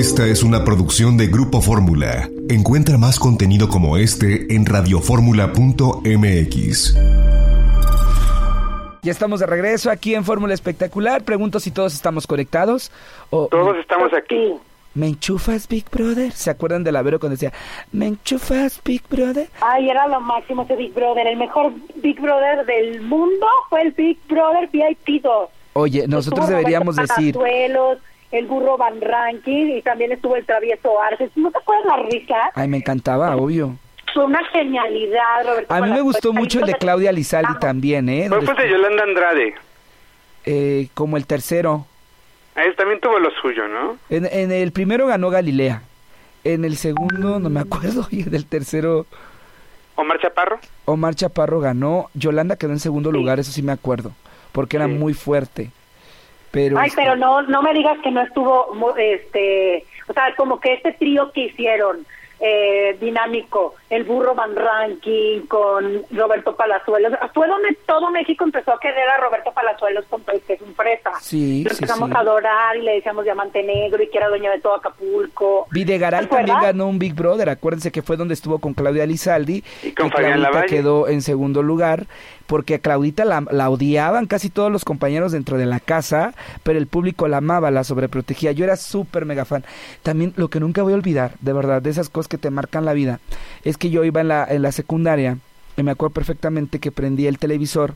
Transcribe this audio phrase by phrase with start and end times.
[0.00, 2.26] Esta es una producción de Grupo Fórmula.
[2.48, 6.96] Encuentra más contenido como este en radioformula.mx.
[9.02, 11.22] Ya estamos de regreso aquí en Fórmula Espectacular.
[11.22, 12.90] Pregunto si todos estamos conectados.
[13.28, 14.54] O Todos estamos aquí.
[14.94, 16.32] ¿Me enchufas, Big Brother?
[16.32, 17.52] ¿Se acuerdan del Avero cuando decía,
[17.92, 19.50] ¿me enchufas, Big Brother?
[19.60, 21.26] Ay, era lo máximo ese Big Brother.
[21.26, 25.50] El mejor Big Brother del mundo fue el Big Brother VIP 2.
[25.74, 27.98] Oye, nosotros Estuvo deberíamos decir, Palazuelos,
[28.32, 31.30] el burro Van Ranking y también estuvo el travieso Arce.
[31.36, 32.50] ¿No te acuerdas la risa?
[32.54, 33.76] ay, me encantaba, obvio.
[34.14, 35.72] Fue una genialidad, Roberto.
[35.74, 38.26] A mí me gustó mucho el de Claudia Lizaldi Ah, también, ¿eh?
[38.28, 39.54] ¿Cuál fue el de Yolanda Andrade?
[40.44, 41.86] Eh, como el tercero.
[42.56, 43.96] Ah, ese también tuvo lo suyo, ¿no?
[44.08, 45.82] En, en el primero ganó Galilea.
[46.42, 49.06] En el segundo, no me acuerdo, y en el tercero,
[49.94, 50.58] Omar Chaparro.
[50.86, 52.08] Omar Chaparro ganó.
[52.14, 53.16] Yolanda quedó en segundo Sí.
[53.16, 54.12] lugar, eso sí me acuerdo,
[54.52, 55.70] porque era muy fuerte.
[56.50, 60.58] Pero, Ay, este, pero no, no me digas que no estuvo, este, o sea, como
[60.58, 62.04] que este trío que hicieron,
[62.42, 68.80] eh, dinámico, el burro Van Ranking con Roberto Palazuelos, fue donde todo México empezó a
[68.80, 71.10] querer a Roberto Palazuelos con que es un fresa.
[71.20, 72.16] Sí, Lo sí, empezamos sí.
[72.16, 75.66] a adorar y le decíamos diamante negro y que era dueño de todo Acapulco.
[75.70, 79.92] Videgaray también ganó un Big Brother, acuérdense que fue donde estuvo con Claudia Lizaldi Y
[79.92, 80.66] con que Fabián Lavalle.
[80.66, 82.06] quedó en segundo lugar
[82.50, 86.34] porque a Claudita la, la odiaban casi todos los compañeros dentro de la casa,
[86.64, 88.50] pero el público la amaba, la sobreprotegía.
[88.50, 89.64] Yo era súper mega fan.
[90.02, 92.84] También lo que nunca voy a olvidar, de verdad, de esas cosas que te marcan
[92.84, 93.20] la vida,
[93.62, 95.38] es que yo iba en la, en la secundaria
[95.76, 97.94] y me acuerdo perfectamente que prendí el televisor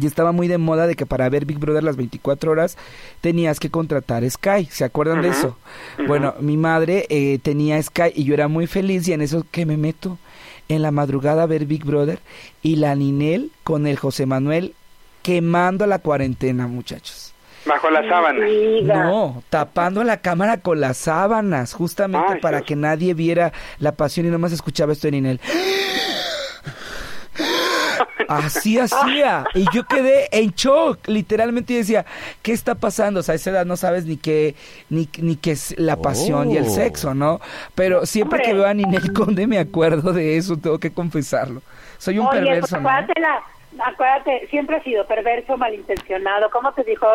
[0.00, 2.78] y estaba muy de moda de que para ver Big Brother las 24 horas
[3.20, 4.68] tenías que contratar Sky.
[4.70, 5.58] ¿Se acuerdan de eso?
[6.06, 9.66] Bueno, mi madre eh, tenía Sky y yo era muy feliz y en eso que
[9.66, 10.18] me meto
[10.68, 12.20] en la madrugada a ver Big Brother
[12.62, 14.74] y la Ninel con el José Manuel
[15.22, 17.32] quemando la cuarentena, muchachos.
[17.64, 18.44] Bajo la sábana.
[18.44, 19.04] Diga.
[19.04, 22.66] No, tapando la cámara con las sábanas, justamente Ay, para Dios.
[22.66, 25.40] que nadie viera la pasión y nomás escuchaba esto de Ninel.
[28.28, 29.44] Así hacía.
[29.54, 32.04] Y yo quedé en shock, literalmente y decía,
[32.42, 33.20] ¿qué está pasando?
[33.20, 34.54] O sea, a esa edad no sabes ni qué,
[34.90, 36.70] ni, ni qué es la pasión y el Oh.
[36.70, 37.40] sexo, ¿no?
[37.74, 41.62] Pero siempre que veo a Ninel Conde me acuerdo de eso, tengo que confesarlo.
[41.98, 42.88] Soy un Oye, pues perverso, ¿no?
[42.88, 43.42] acuérdate, la-
[43.86, 46.50] acuérdate, siempre ha sido perverso, malintencionado.
[46.50, 47.06] ¿Cómo te dijo?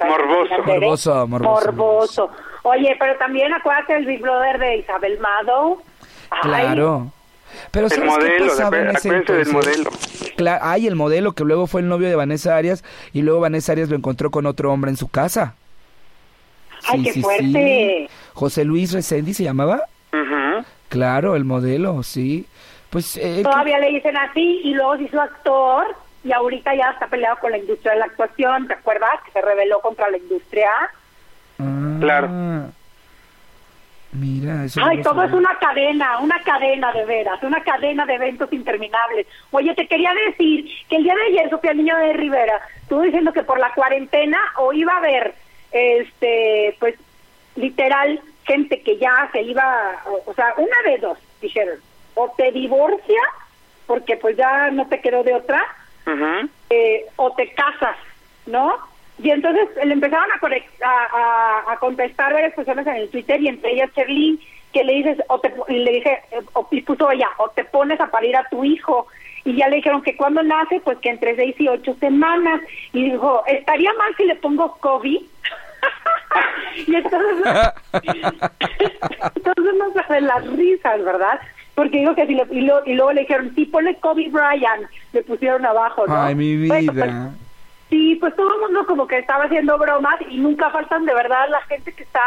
[0.00, 0.62] Morboso.
[0.64, 2.30] Morboso, morboso, Morboso.
[2.62, 5.82] Oye, pero también acuérdate del Big Brother de Isabel Mado.
[6.30, 7.12] Ay, Claro.
[7.70, 9.90] Pero El ¿sabes qué modelo, acuérdense del modelo.
[10.36, 13.72] Cla- ay, el modelo que luego fue el novio de Vanessa Arias y luego Vanessa
[13.72, 15.54] Arias lo encontró con otro hombre en su casa.
[16.88, 18.08] Ay, qué fuerte.
[18.34, 19.82] José Luis Resendi se llamaba.
[20.88, 22.46] Claro, el modelo, sí.
[22.90, 25.84] Pues eh, Todavía le dicen así y luego se hizo actor
[26.22, 28.68] y ahorita ya está peleado con la industria de la actuación.
[28.68, 29.10] ¿Te acuerdas?
[29.24, 30.70] Que se rebeló contra la industria.
[31.58, 32.28] Ah, Claro.
[34.18, 38.52] Mira, eso Ay, todo es una cadena, una cadena de veras, una cadena de eventos
[38.52, 39.26] interminables.
[39.50, 43.32] Oye, te quería decir que el día de ayer Sofía Niño de Rivera estuvo diciendo
[43.32, 45.34] que por la cuarentena o iba a haber,
[45.70, 46.94] este, pues,
[47.56, 51.78] literal, gente que ya se iba, o, o sea, una de dos, dijeron,
[52.14, 53.20] o te divorcia,
[53.86, 55.62] porque pues ya no te quedó de otra,
[56.70, 57.96] eh, o te casas,
[58.46, 58.76] ¿no?
[59.22, 60.38] Y entonces le empezaron a,
[60.86, 64.38] a, a- contestar varias personas en el Twitter y entre ellas Cherlin,
[64.72, 67.64] que le dices, o te, y le dije, eh, o, y puso ella, o te
[67.64, 69.06] pones a parir a tu hijo.
[69.44, 72.60] Y ya le dijeron que cuando nace, pues que entre seis y ocho semanas.
[72.92, 75.20] Y dijo, ¿estaría mal si le pongo COVID?
[76.86, 77.72] y entonces,
[79.34, 81.40] entonces no saben las risas, ¿verdad?
[81.74, 84.88] Porque dijo que si le, y, lo- y luego le dijeron, sí, ponle Kobe Bryant,
[85.12, 86.20] le pusieron abajo, ¿no?
[86.22, 87.30] Ay, mi Bueno, pues, vida.
[87.90, 91.48] Sí, pues todo el mundo como que estaba haciendo bromas y nunca faltan de verdad
[91.48, 92.20] la gente que está,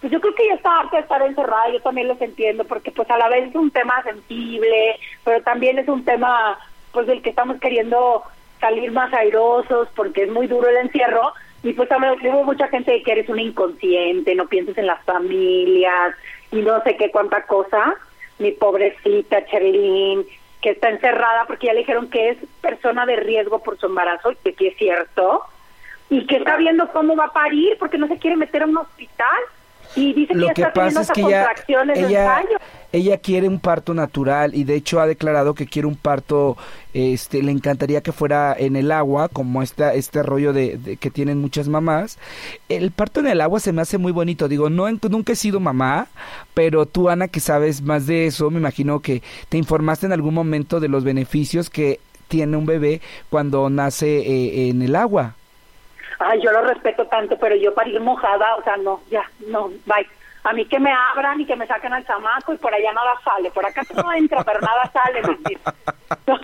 [0.00, 2.90] pues yo creo que ya está harta de estar encerrada, yo también los entiendo, porque
[2.90, 6.58] pues a la vez es un tema sensible, pero también es un tema
[6.92, 8.22] pues del que estamos queriendo
[8.60, 11.32] salir más airosos porque es muy duro el encierro
[11.62, 16.14] y pues también hubo mucha gente que eres un inconsciente, no pienses en las familias
[16.52, 17.94] y no sé qué cuánta cosa,
[18.38, 20.24] mi pobrecita Cherilyn,
[20.60, 24.32] que está encerrada porque ya le dijeron que es persona de riesgo por su embarazo,
[24.42, 25.42] que sí es cierto,
[26.10, 28.78] y que está viendo cómo va a parir porque no se quiere meter a un
[28.78, 29.38] hospital
[29.98, 31.48] y dice Lo que que está teniendo pasa es que ella,
[31.94, 32.44] ella,
[32.92, 36.56] ella quiere un parto natural y de hecho ha declarado que quiere un parto,
[36.94, 41.10] este, le encantaría que fuera en el agua, como esta, este rollo de, de que
[41.10, 42.18] tienen muchas mamás.
[42.68, 45.60] El parto en el agua se me hace muy bonito, digo, no nunca he sido
[45.60, 46.08] mamá,
[46.54, 50.34] pero tú Ana que sabes más de eso, me imagino que te informaste en algún
[50.34, 53.00] momento de los beneficios que tiene un bebé
[53.30, 55.34] cuando nace eh, en el agua.
[56.18, 60.06] Ay, yo lo respeto tanto, pero yo parir mojada, o sea, no, ya, no, bye.
[60.44, 63.12] A mí que me abran y que me saquen al chamaco y por allá nada
[63.24, 63.50] sale.
[63.50, 65.20] Por acá todo entra, pero nada sale.
[66.26, 66.38] No,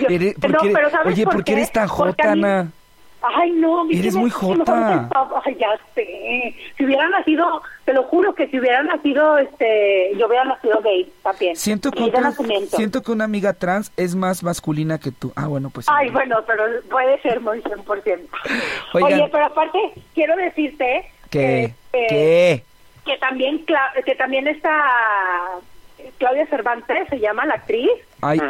[0.00, 2.70] yo- Eres- ¿por no, qué- pero ¿sabes oye, ¿por qué eres tan jota, Ana?
[3.22, 5.08] Ay, no, mí Eres muy jota.
[5.44, 6.54] Ay, ya sé.
[6.76, 11.10] Si hubiera nacido, te lo juro que si hubiera nacido, este, yo hubiera nacido gay
[11.22, 11.56] también.
[11.56, 12.32] Siento que, otra-
[12.68, 15.32] siento que una amiga trans es más masculina que tú.
[15.34, 15.86] Ah, bueno, pues.
[15.86, 15.92] sí.
[15.94, 18.28] Ay, bueno, pero puede ser muy 100%.
[18.94, 19.12] Oigan.
[19.14, 19.78] Oye, pero aparte,
[20.14, 21.74] quiero decirte ¿Qué?
[21.92, 22.64] que, ¿Qué?
[23.04, 24.72] que también Cla- que también está
[26.18, 27.90] Claudia Cervantes, se llama la actriz,
[28.20, 28.40] Ay,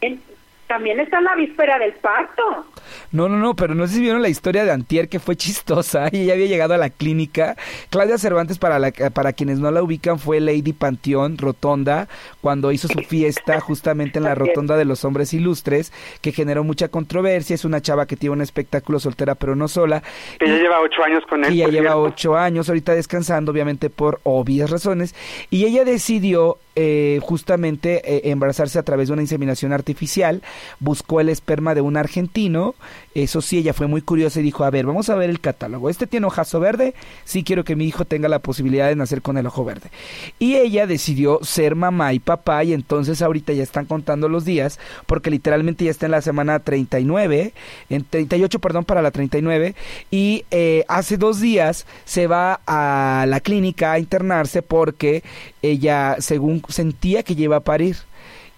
[0.00, 0.20] en-
[0.66, 2.66] también está en la víspera del parto.
[3.12, 6.08] No, no, no, pero no sé si vieron la historia de Antier que fue chistosa
[6.12, 7.56] y ella había llegado a la clínica.
[7.90, 12.08] Claudia Cervantes, para, la, para quienes no la ubican, fue Lady Panteón Rotonda
[12.40, 14.38] cuando hizo su fiesta justamente en la.
[14.38, 17.54] Rotonda de los Hombres Ilustres, que generó mucha controversia.
[17.54, 20.02] Es una chava que tiene un espectáculo soltera pero no sola.
[20.40, 21.48] Ya lleva ocho años con él.
[21.48, 22.02] Por lleva cierto.
[22.02, 25.14] ocho años ahorita descansando, obviamente por obvias razones.
[25.50, 30.42] Y ella decidió eh, justamente eh, embarazarse a través de una inseminación artificial.
[30.78, 32.74] Buscó el esperma de un argentino.
[33.14, 35.90] Eso sí, ella fue muy curiosa y dijo, a ver, vamos a ver el catálogo.
[35.90, 36.94] Este tiene ojazo verde.
[37.24, 39.90] Sí quiero que mi hijo tenga la posibilidad de nacer con el ojo verde.
[40.38, 44.78] Y ella decidió ser mamá y papá y entonces ahorita ya están contando los días
[45.06, 47.52] porque literalmente ya está en la semana 39,
[47.90, 49.74] en 38, perdón, para la 39
[50.10, 55.22] y eh, hace dos días se va a la clínica a internarse porque
[55.62, 57.96] ella, según sentía que lleva a parir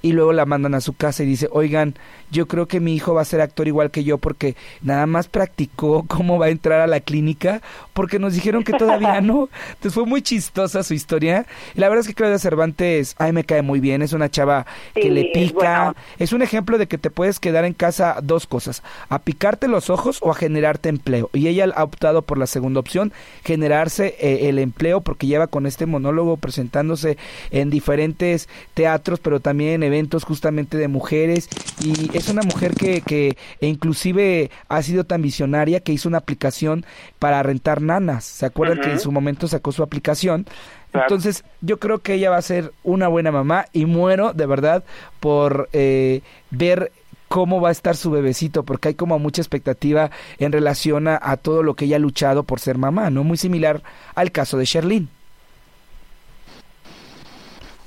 [0.03, 1.95] y luego la mandan a su casa y dice, oigan,
[2.31, 5.29] yo creo que mi hijo va a ser actor igual que yo porque nada más
[5.29, 7.63] practicó cómo va a entrar a la clínica
[7.93, 9.49] porque nos dijeron que todavía no.
[9.69, 11.47] Entonces fue muy chistosa su historia.
[11.75, 14.31] Y la verdad es que Claudia Cervantes, a mí me cae muy bien, es una
[14.31, 15.95] chava que le pica.
[16.19, 19.91] Es un ejemplo de que te puedes quedar en casa dos cosas, a picarte los
[19.91, 21.31] ojos o a generarte empleo.
[21.33, 23.13] Y ella ha optado por la segunda opción,
[23.45, 27.19] generarse eh, el empleo porque lleva con este monólogo presentándose
[27.51, 31.49] en diferentes teatros, pero también en eventos justamente de mujeres.
[31.83, 36.19] Y es una mujer que, que e inclusive ha sido tan visionaria que hizo una
[36.19, 36.85] aplicación
[37.19, 38.25] para rentar nanas.
[38.25, 40.47] ¿Se acuerdan que en su momento sacó su aplicación?
[40.93, 41.07] Claro.
[41.07, 44.85] Entonces, yo creo que ella va a ser una buena mamá y muero de verdad
[45.21, 46.93] por eh, ver
[47.29, 51.37] cómo va a estar su bebecito, porque hay como mucha expectativa en relación a, a
[51.37, 53.23] todo lo que ella ha luchado por ser mamá, ¿no?
[53.23, 53.83] Muy similar
[54.15, 55.09] al caso de Sherlyn.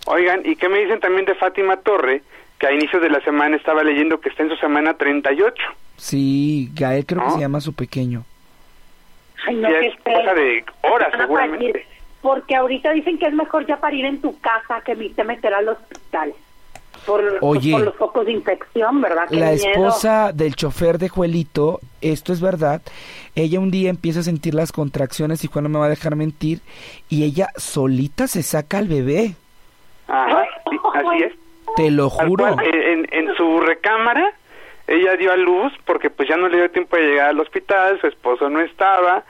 [0.05, 2.23] Oigan, ¿y qué me dicen también de Fátima Torre?
[2.63, 5.53] Que a inicios de la semana estaba leyendo que está en su semana 38.
[5.97, 7.33] Sí, Gael creo que ¿No?
[7.33, 8.23] se llama su pequeño.
[9.45, 11.85] Ay, no, ya qué es cosa de horas, seguramente.
[12.21, 15.67] Porque ahorita dicen que es mejor ya parir en tu casa que irte meter al
[15.67, 16.33] hospital.
[17.05, 17.73] Por, Oye.
[17.73, 19.27] por los focos de infección, ¿verdad?
[19.27, 19.67] Qué La miedo.
[19.67, 22.81] esposa del chofer de Juelito, esto es verdad,
[23.35, 26.15] ella un día empieza a sentir las contracciones y Juan no me va a dejar
[26.15, 26.61] mentir,
[27.09, 29.35] y ella solita se saca al bebé,
[30.07, 31.42] Ajá, sí, así es.
[31.75, 32.55] Te lo juro.
[32.55, 34.33] cual, eh, en, en su recámara,
[34.87, 37.99] ella dio a luz porque pues ya no le dio tiempo de llegar al hospital,
[37.99, 39.23] su esposo no estaba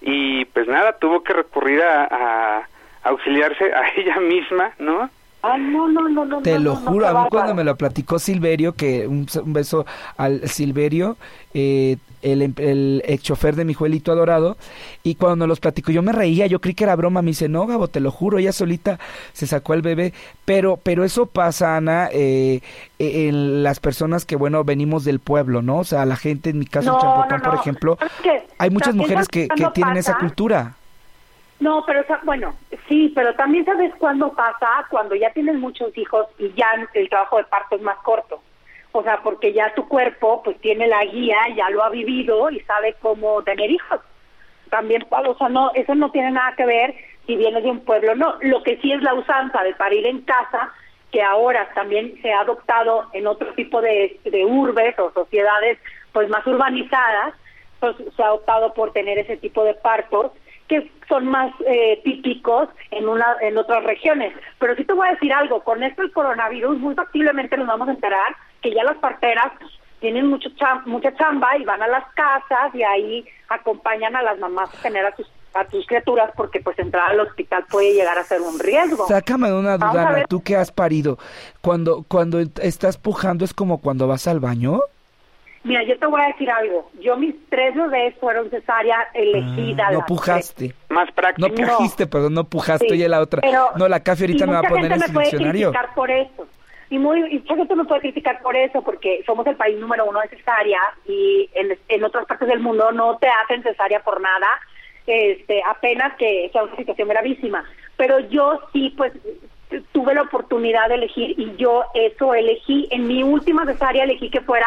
[0.00, 2.68] y pues nada, tuvo que recurrir a, a
[3.02, 5.10] auxiliarse a ella misma, ¿no?
[5.42, 6.42] Ay, no, no, no, no.
[6.42, 9.86] Te no, lo juro, a mí cuando me lo platicó Silverio, que un, un beso
[10.18, 11.16] al Silverio,
[11.54, 14.58] eh, el, em- el ex chofer de mi juelito adorado,
[15.02, 17.48] y cuando nos los platicó yo me reía, yo creí que era broma, me dice,
[17.48, 18.98] no, Gabo, te lo juro, ella solita
[19.32, 20.12] se sacó al bebé,
[20.44, 22.60] pero, pero eso pasa, Ana, eh,
[22.98, 25.78] eh, en las personas que, bueno, venimos del pueblo, ¿no?
[25.78, 27.98] O sea, la gente, en mi caso, en No, Champotón, no, por ejemplo,
[28.58, 30.74] hay muchas mujeres que, que tienen esa cultura.
[31.60, 32.54] No, pero bueno,
[32.88, 37.36] sí, pero también sabes cuándo pasa, cuando ya tienes muchos hijos y ya el trabajo
[37.36, 38.40] de parto es más corto.
[38.92, 42.60] O sea, porque ya tu cuerpo pues tiene la guía, ya lo ha vivido y
[42.60, 44.00] sabe cómo tener hijos.
[44.70, 46.94] También, o sea, no, eso no tiene nada que ver
[47.26, 48.36] si vienes de un pueblo no.
[48.40, 50.72] Lo que sí es la usanza de parir en casa,
[51.12, 55.78] que ahora también se ha adoptado en otro tipo de, de urbes o sociedades
[56.12, 57.34] pues más urbanizadas,
[57.80, 60.32] pues se ha optado por tener ese tipo de partos
[60.70, 64.32] que son más eh, típicos en una en otras regiones.
[64.60, 67.88] Pero sí te voy a decir algo, con esto el coronavirus muy factiblemente nos vamos
[67.88, 69.52] a enterar que ya las parteras
[69.98, 74.38] tienen mucho cham- mucha chamba y van a las casas y ahí acompañan a las
[74.38, 78.16] mamás a tener a sus a tus criaturas porque pues entrar al hospital puede llegar
[78.16, 79.08] a ser un riesgo.
[79.08, 79.90] Sácame de una duda,
[80.28, 81.18] tú que has parido,
[81.60, 84.80] cuando, cuando estás pujando es como cuando vas al baño.
[85.62, 86.90] Mira, yo te voy a decir algo.
[87.00, 89.88] Yo mis tres bebés fueron cesárea elegida.
[89.88, 90.74] Ah, no pujaste.
[90.88, 91.48] Más No práctico.
[91.62, 91.76] No.
[91.76, 92.86] pujiste, perdón, no pujaste.
[92.88, 93.42] Sí, Oye, la otra.
[93.42, 95.12] pero- no, la café ahorita y me va a mucha poner gente en me su
[95.12, 95.70] puede diccionario.
[95.72, 96.46] criticar por eso.
[96.88, 100.06] Y, muy, y mucha gente me puede criticar por eso, porque somos el país número
[100.06, 104.20] uno de cesárea y en, en otras partes del mundo no te hacen cesárea por
[104.20, 104.48] nada,
[105.06, 107.64] este, apenas que sea una situación gravísima.
[107.96, 109.12] pero yo sí, pues
[109.92, 114.40] tuve la oportunidad de elegir y yo eso elegí, en mi última cesárea elegí que
[114.40, 114.66] fuera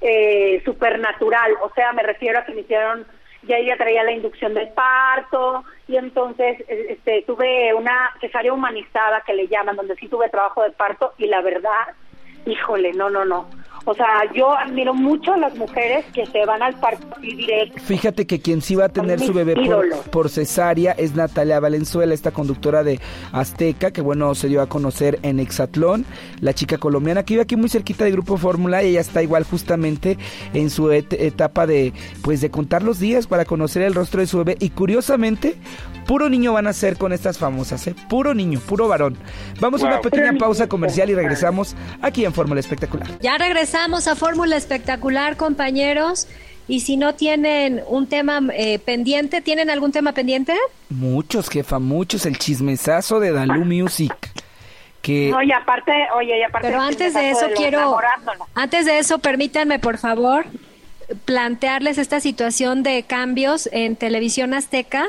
[0.00, 3.06] eh, supernatural, o sea, me refiero a que me hicieron,
[3.42, 9.34] ya ella traía la inducción del parto y entonces este, tuve una cesárea humanizada que
[9.34, 11.94] le llaman, donde sí tuve trabajo de parto y la verdad,
[12.46, 13.48] híjole, no, no, no,
[13.84, 17.80] o sea, yo admiro mucho a las mujeres que se van al parto directo.
[17.80, 19.54] Fíjate que quien sí va a tener su bebé
[20.10, 23.00] por, cesárea es Natalia Valenzuela, esta conductora de
[23.32, 26.04] Azteca, que bueno, se dio a conocer en Exatlón,
[26.40, 29.44] la chica colombiana que vive aquí muy cerquita de Grupo Fórmula y ella está igual
[29.44, 30.18] justamente
[30.52, 31.92] en su etapa de
[32.22, 35.56] pues de contar los días para conocer el rostro de su bebé y curiosamente
[36.06, 37.94] puro niño van a ser con estas famosas, ¿eh?
[38.08, 39.16] Puro niño, puro varón.
[39.60, 43.08] Vamos a una pequeña pausa comercial y regresamos aquí en Fórmula Espectacular.
[43.20, 46.26] Ya regresamos Vamos a Fórmula Espectacular, compañeros.
[46.66, 50.54] Y si no tienen un tema eh, pendiente, ¿tienen algún tema pendiente?
[50.90, 52.26] Muchos, jefa, muchos.
[52.26, 54.14] El chismesazo de Dalu Music.
[55.00, 55.32] Que...
[55.32, 56.68] Oye, aparte, oye, aparte.
[56.68, 57.96] Pero antes de eso quiero,
[58.54, 60.46] antes de eso, permítanme, por favor,
[61.24, 65.06] plantearles esta situación de cambios en televisión azteca,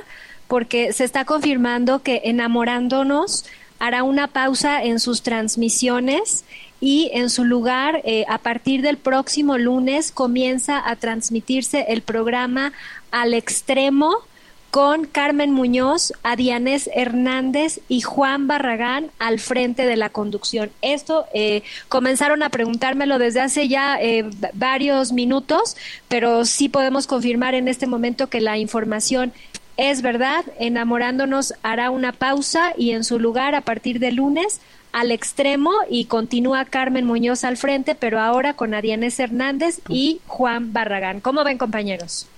[0.47, 3.45] porque se está confirmando que enamorándonos
[3.79, 6.45] hará una pausa en sus transmisiones
[6.81, 12.71] y en su lugar, eh, a partir del próximo lunes, comienza a transmitirse el programa
[13.11, 14.23] Al Extremo
[14.71, 20.69] con Carmen Muñoz, Adianés Hernández y Juan Barragán al frente de la conducción.
[20.81, 25.75] Esto eh, comenzaron a preguntármelo desde hace ya eh, varios minutos,
[26.07, 29.33] pero sí podemos confirmar en este momento que la información
[29.79, 30.43] es verdad.
[30.59, 36.07] Enamorándonos hará una pausa y en su lugar, a partir de lunes, al extremo y
[36.07, 41.21] continúa Carmen Muñoz al frente, pero ahora con Adianés Hernández y Juan Barragán.
[41.21, 42.29] ¿Cómo ven, compañeros?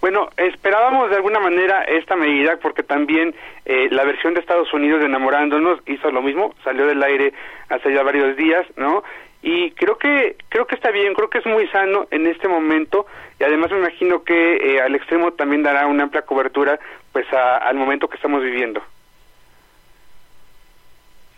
[0.00, 3.32] Bueno, esperábamos de alguna manera esta medida porque también
[3.64, 7.32] eh, la versión de Estados Unidos de Enamorándonos hizo lo mismo, salió del aire
[7.68, 9.04] hace ya varios días, ¿no?
[9.42, 13.06] Y creo que creo que está bien, creo que es muy sano en este momento
[13.40, 16.78] y además me imagino que eh, al extremo también dará una amplia cobertura
[17.12, 18.82] pues al momento que estamos viviendo.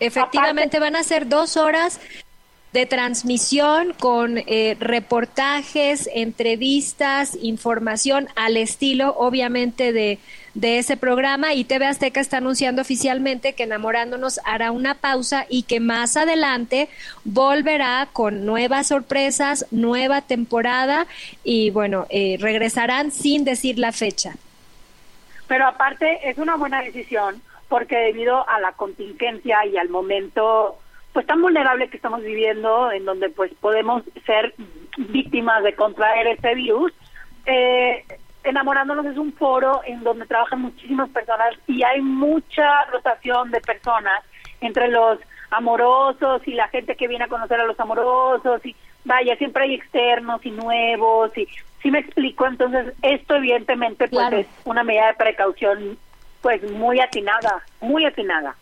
[0.01, 2.01] Efectivamente, van a ser dos horas
[2.75, 10.19] de transmisión con eh, reportajes, entrevistas, información al estilo, obviamente, de,
[10.55, 11.55] de ese programa.
[11.55, 16.89] Y TV Azteca está anunciando oficialmente que Enamorándonos hará una pausa y que más adelante
[17.23, 21.07] volverá con nuevas sorpresas, nueva temporada
[21.45, 24.35] y, bueno, eh, regresarán sin decir la fecha.
[25.47, 30.81] Pero aparte, es una buena decisión porque debido a la contingencia y al momento
[31.15, 34.55] pues tan vulnerable que estamos viviendo, en donde pues podemos ser
[34.99, 36.93] víctimas de contraer este virus,
[37.47, 38.05] eh,
[38.45, 44.23] Enamorándonos es un foro en donde trabajan muchísimas personas y hay mucha rotación de personas
[44.61, 45.19] entre los
[45.51, 49.75] amorosos y la gente que viene a conocer a los amorosos y vaya, siempre hay
[49.75, 51.49] externos y nuevos y
[51.83, 55.99] si me explico, entonces esto evidentemente pues es una medida de precaución
[56.43, 58.57] pues muy atinada, muy atinada.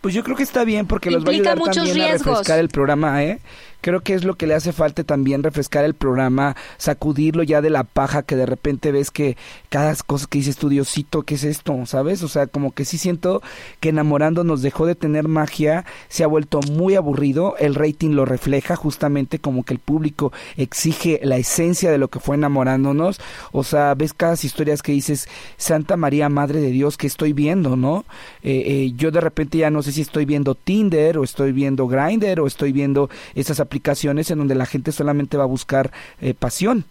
[0.00, 2.68] Pues yo creo que está bien porque los va a ayudar también a refrescar el
[2.68, 3.40] programa, ¿eh?
[3.80, 7.70] Creo que es lo que le hace falta también refrescar el programa, sacudirlo ya de
[7.70, 9.36] la paja que de repente ves que
[9.68, 11.86] cada cosa que dices Diosito, ¿qué es esto?
[11.86, 12.22] ¿Sabes?
[12.22, 13.42] O sea, como que sí siento
[13.80, 18.24] que enamorando nos dejó de tener magia, se ha vuelto muy aburrido, el rating lo
[18.24, 23.20] refleja justamente como que el público exige la esencia de lo que fue enamorándonos,
[23.52, 27.76] o sea, ves cada historias que dices, Santa María, Madre de Dios, que estoy viendo,
[27.76, 28.04] ¿no?
[28.42, 31.86] Eh, eh, yo de repente ya no sé si estoy viendo Tinder o estoy viendo
[31.88, 36.34] Grinder o estoy viendo esas aplicaciones en donde la gente solamente va a buscar eh,
[36.34, 36.86] pasión.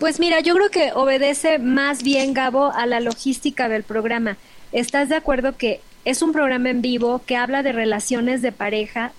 [0.00, 4.36] Pues mira, yo creo que obedece más bien, Gabo, a la logística del programa.
[4.72, 9.12] ¿Estás de acuerdo que es un programa en vivo que habla de relaciones de pareja,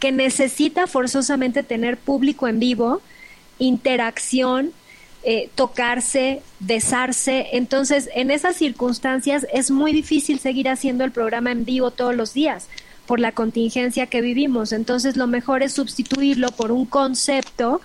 [0.00, 3.00] que necesita forzosamente tener público en vivo,
[3.60, 4.72] interacción,
[5.22, 7.46] eh, tocarse, besarse?
[7.52, 12.34] Entonces, en esas circunstancias es muy difícil seguir haciendo el programa en vivo todos los
[12.34, 12.68] días
[13.06, 14.72] por la contingencia que vivimos.
[14.72, 17.80] Entonces lo mejor es sustituirlo por un concepto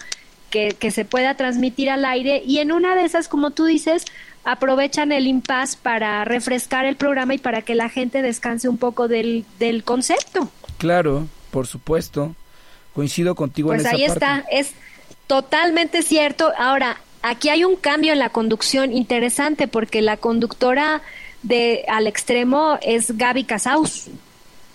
[0.49, 4.05] que, que se pueda transmitir al aire y en una de esas, como tú dices,
[4.43, 9.07] aprovechan el impas para refrescar el programa y para que la gente descanse un poco
[9.07, 10.49] del, del concepto.
[10.77, 12.35] Claro, por supuesto.
[12.93, 14.73] Coincido contigo pues en esa ahí está, es
[15.27, 16.51] totalmente cierto.
[16.57, 21.01] Ahora, aquí hay un cambio en la conducción interesante porque la conductora
[21.43, 24.09] de al extremo es Gaby Casaus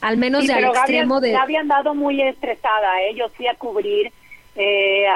[0.05, 1.33] al menos de al extremo de...
[1.33, 3.15] Gaby andado muy estresada, ¿eh?
[3.15, 4.13] yo fui a cubrir,
[4.55, 5.07] eh,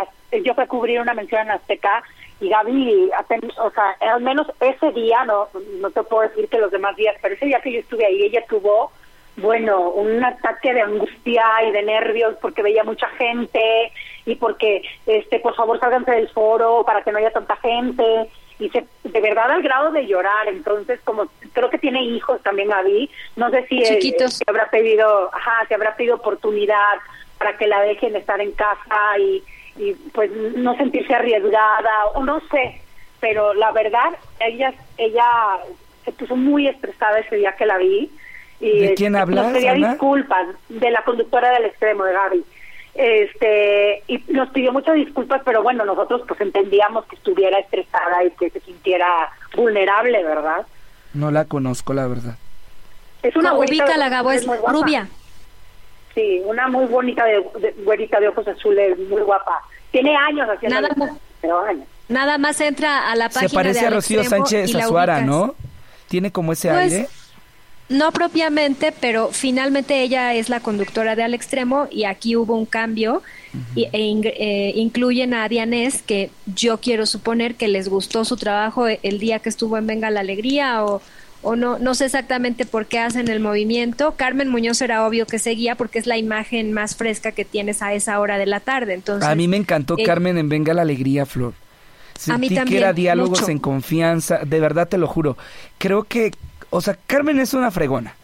[0.42, 2.02] yo fui a cubrir una mención en Azteca
[2.40, 3.10] y Gaby,
[3.58, 5.48] o sea, al menos ese día, no,
[5.80, 8.22] no te puedo decir que los demás días, pero ese día que yo estuve ahí,
[8.22, 8.90] ella tuvo,
[9.36, 13.92] bueno, un ataque de angustia y de nervios porque veía mucha gente
[14.24, 18.68] y porque, este, por favor, sálganse del foro para que no haya tanta gente y
[18.70, 20.48] se, de verdad al grado de llorar.
[20.48, 25.30] Entonces, como creo que tiene hijos también Gaby, no sé si eh, se habrá pedido,
[25.32, 26.98] ajá, se habrá pedido oportunidad
[27.38, 29.42] para que la dejen estar en casa y
[29.78, 32.80] y pues no sentirse arriesgada o no sé,
[33.20, 35.24] pero la verdad ella ella
[36.04, 38.10] se puso muy estresada ese día que la vi
[38.60, 39.44] y ¿De quién hablas?
[39.44, 42.44] Nos pedía disculpas de la conductora del extremo de Gaby.
[42.98, 48.32] Este, y nos pidió muchas disculpas, pero bueno, nosotros pues entendíamos que estuviera estresada y
[48.32, 49.06] que se sintiera
[49.54, 50.66] vulnerable, ¿verdad?
[51.14, 52.36] No la conozco, la verdad.
[53.22, 55.08] Es una ubica la Gabo, es rubia.
[56.12, 57.38] Sí, una muy bonita de,
[57.84, 59.62] güerita de ojos azules, muy guapa.
[59.92, 61.86] Tiene años haciendo nada más, pero años.
[62.08, 65.54] Nada más entra a la página Se parece a Rocío Sánchez Azuara, ¿no?
[66.08, 67.08] Tiene como ese pues, aire.
[67.88, 72.66] No propiamente, pero finalmente ella es la conductora de Al Extremo y aquí hubo un
[72.66, 73.22] cambio
[73.74, 78.86] y, e eh, incluyen a Dianés, que yo quiero suponer que les gustó su trabajo
[78.88, 81.00] el día que estuvo en Venga la Alegría o,
[81.42, 84.14] o no, no sé exactamente por qué hacen el movimiento.
[84.16, 87.94] Carmen Muñoz era obvio que seguía porque es la imagen más fresca que tienes a
[87.94, 88.94] esa hora de la tarde.
[88.94, 91.54] Entonces, a mí me encantó eh, Carmen en Venga la Alegría, Flor.
[92.18, 95.38] Sentí a mí también, que era diálogos en confianza, de verdad te lo juro.
[95.78, 96.32] Creo que,
[96.70, 98.14] o sea, Carmen es una fregona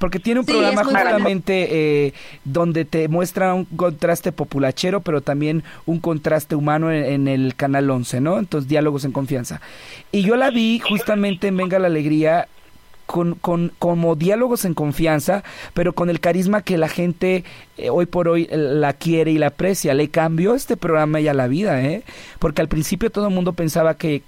[0.00, 1.68] porque tiene un programa justamente
[2.06, 2.14] eh,
[2.44, 7.90] donde te muestra un contraste populachero, pero también un contraste humano en, en, el canal
[7.90, 8.38] 11, ¿no?
[8.38, 9.60] Entonces, diálogos en confianza.
[10.10, 12.48] Y yo la vi justamente en Venga la Alegría
[13.10, 15.42] con, con, como diálogos en confianza,
[15.74, 17.44] pero con el carisma que la gente
[17.76, 19.94] eh, hoy por hoy eh, la quiere y la aprecia.
[19.94, 22.04] Le cambió este programa ya la vida, ¿eh?
[22.38, 24.22] Porque al principio todo el mundo pensaba que,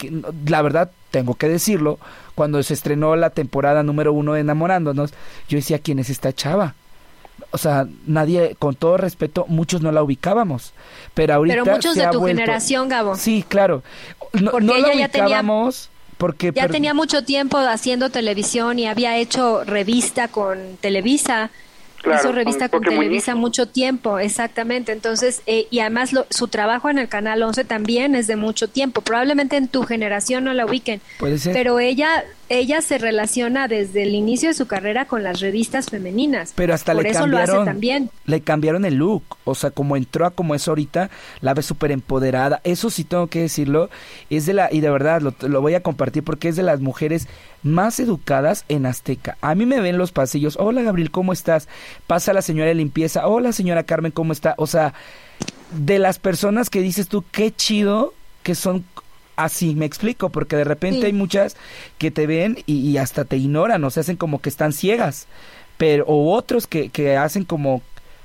[0.47, 2.00] la verdad, tengo que decirlo,
[2.35, 5.12] cuando se estrenó la temporada número uno de Enamorándonos,
[5.49, 6.75] yo decía, ¿quién es esta chava?
[7.52, 10.73] o sea, nadie, con todo respeto, muchos no la ubicábamos.
[11.15, 11.63] Pero ahorita.
[11.63, 13.17] Pero muchos de tu generación, Gabo.
[13.17, 13.82] Sí, claro.
[14.32, 15.91] No, no la ubicábamos.
[16.17, 21.50] Porque, ya tenía mucho tiempo haciendo televisión y había hecho revista con Televisa
[22.10, 24.93] hizo revista con Televisa mucho tiempo, exactamente.
[24.93, 29.00] Entonces, eh, y además su trabajo en el Canal 11 también es de mucho tiempo.
[29.00, 31.00] Probablemente en tu generación no la ubiquen.
[31.19, 31.52] Puede ser.
[31.52, 36.52] Pero ella, ella se relaciona desde el inicio de su carrera con las revistas femeninas.
[36.54, 38.10] Pero hasta le cambiaron, también.
[38.26, 39.23] Le cambiaron el look.
[39.45, 41.08] O sea, como entró a como es ahorita,
[41.41, 42.60] la ve súper empoderada.
[42.65, 43.88] Eso sí tengo que decirlo.
[44.28, 46.80] Es de la, y de verdad lo, lo voy a compartir porque es de las
[46.80, 47.26] mujeres
[47.62, 49.38] más educadas en Azteca.
[49.41, 51.69] A mí me ven los pasillos, hola Gabriel, ¿cómo estás?
[52.06, 54.54] Pasa la señora de limpieza, hola señora Carmen, ¿cómo está?
[54.58, 54.93] O sea,
[55.73, 58.12] de las personas que dices tú, qué chido
[58.43, 58.84] que son
[59.36, 61.56] así, me explico, porque de repente hay muchas
[61.99, 65.26] que te ven y, hasta te ignoran, o se hacen como que están ciegas,
[65.76, 67.82] pero o otros que, que hacen como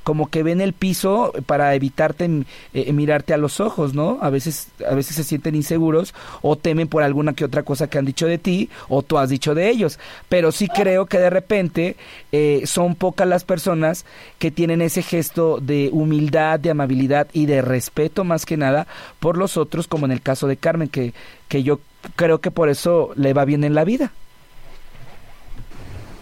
[0.08, 4.20] como que ven el piso para evitarte eh, mirarte a los ojos, ¿no?
[4.22, 7.98] A veces, a veces se sienten inseguros o temen por alguna que otra cosa que
[7.98, 10.00] han dicho de ti o tú has dicho de ellos.
[10.30, 11.98] Pero sí creo que de repente
[12.32, 14.06] eh, son pocas las personas
[14.40, 18.88] que tienen ese gesto de humildad, de amabilidad y de respeto más que nada
[19.20, 21.14] por los otros, como en el caso de Carmen, que,
[21.50, 21.82] que yo
[22.16, 24.14] creo que por eso le va bien en la vida.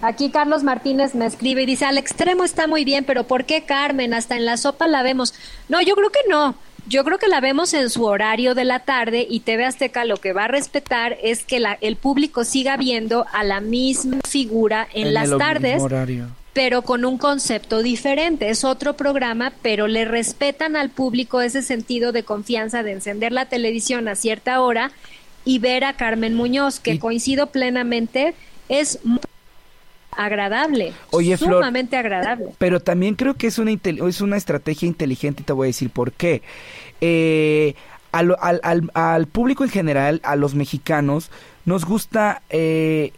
[0.05, 3.63] Aquí Carlos Martínez me escribe y dice, al extremo está muy bien, pero ¿por qué
[3.63, 4.13] Carmen?
[4.13, 5.33] Hasta en la sopa la vemos.
[5.67, 6.53] No, yo creo que no.
[6.87, 10.17] Yo creo que la vemos en su horario de la tarde y TV Azteca lo
[10.17, 14.87] que va a respetar es que la, el público siga viendo a la misma figura
[14.93, 15.81] en, las tardes,
[16.53, 18.49] pero con un concepto diferente.
[18.49, 23.47] Es otro programa, pero le respetan al público ese sentido de confianza de encender la
[23.47, 24.91] televisión a cierta hora
[25.45, 28.35] y ver a Carmen Muñoz, que coincido plenamente,
[28.69, 28.99] es
[30.17, 32.47] agradable, Oye, sumamente agradable.
[32.57, 35.89] Pero también creo que es una, es una estrategia inteligente y te voy a decir
[35.89, 36.41] por qué.
[37.01, 37.75] Eh,
[38.11, 41.31] al, al, al, público en general, a los mexicanos,
[41.65, 43.11] nos gusta eh,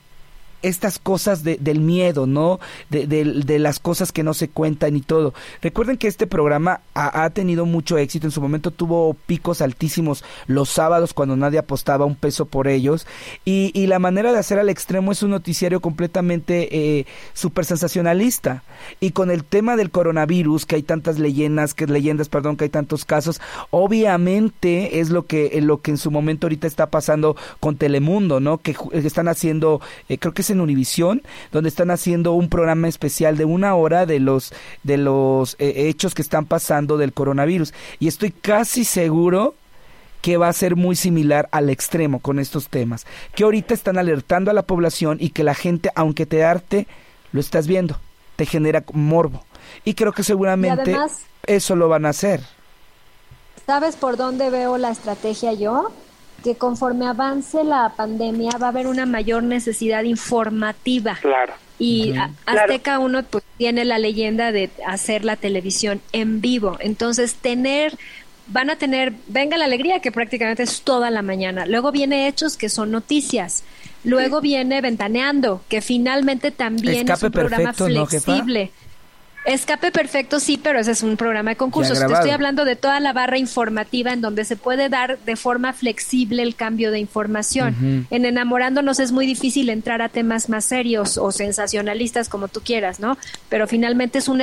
[0.62, 2.60] estas cosas de, del miedo, ¿no?
[2.90, 5.34] De, de, las cosas que no se cuentan y todo.
[5.62, 8.28] Recuerden que este programa ha, tenido mucho éxito.
[8.28, 13.08] En su momento tuvo picos altísimos los sábados cuando nadie apostaba un peso por ellos.
[13.46, 18.64] Y, y la manera de hacer al extremo es un noticiario completamente eh, súper sensacionalista.
[19.00, 22.70] Y con el tema del coronavirus, que hay tantas leyendas, que leyendas, perdón, que hay
[22.70, 27.78] tantos casos, obviamente es lo que, lo que en su momento ahorita está pasando con
[27.78, 28.58] Telemundo, ¿no?
[28.58, 33.46] Que, están haciendo, eh, creo que en Univisión, donde están haciendo un programa especial de
[33.46, 37.74] una hora de los, de los eh, hechos que están pasando del coronavirus.
[38.00, 39.56] Y estoy casi seguro
[40.22, 43.06] que va a ser muy similar al extremo con estos temas,
[43.36, 46.88] que ahorita están alertando a la población y que la gente, aunque te arte,
[47.32, 48.00] lo estás viendo,
[48.36, 49.46] te genera morbo.
[49.86, 50.98] Y creo que seguramente
[51.46, 52.42] eso lo van a hacer.
[53.66, 55.92] ¿Sabes por dónde veo la estrategia yo?
[56.48, 61.18] Que conforme avance la pandemia va a haber una mayor necesidad informativa.
[61.22, 61.52] Claro.
[61.78, 62.14] Y
[62.46, 66.78] Azteca uno pues tiene la leyenda de hacer la televisión en vivo.
[66.80, 67.98] Entonces, tener
[68.48, 71.66] van a tener Venga la Alegría, que prácticamente es toda la mañana.
[71.66, 73.66] Luego viene Hechos, que son noticias.
[74.06, 78.72] Luego viene Ventaneando, que finalmente también es un programa flexible.
[79.48, 81.98] Escape perfecto, sí, pero ese es un programa de concursos.
[81.98, 85.72] Te estoy hablando de toda la barra informativa en donde se puede dar de forma
[85.72, 88.06] flexible el cambio de información.
[88.10, 93.00] En Enamorándonos es muy difícil entrar a temas más serios o sensacionalistas, como tú quieras,
[93.00, 93.18] ¿no?
[93.48, 94.42] Pero finalmente es un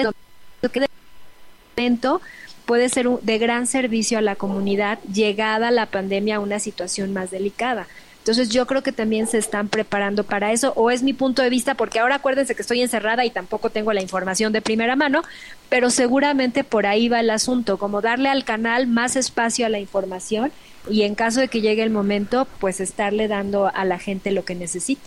[1.76, 2.22] evento
[2.64, 7.30] puede ser de gran servicio a la comunidad llegada la pandemia a una situación más
[7.30, 7.86] delicada.
[8.24, 11.50] Entonces yo creo que también se están preparando para eso, o es mi punto de
[11.50, 15.20] vista, porque ahora acuérdense que estoy encerrada y tampoco tengo la información de primera mano,
[15.68, 19.78] pero seguramente por ahí va el asunto, como darle al canal más espacio a la
[19.78, 20.52] información
[20.88, 24.42] y en caso de que llegue el momento, pues estarle dando a la gente lo
[24.46, 25.06] que necesita.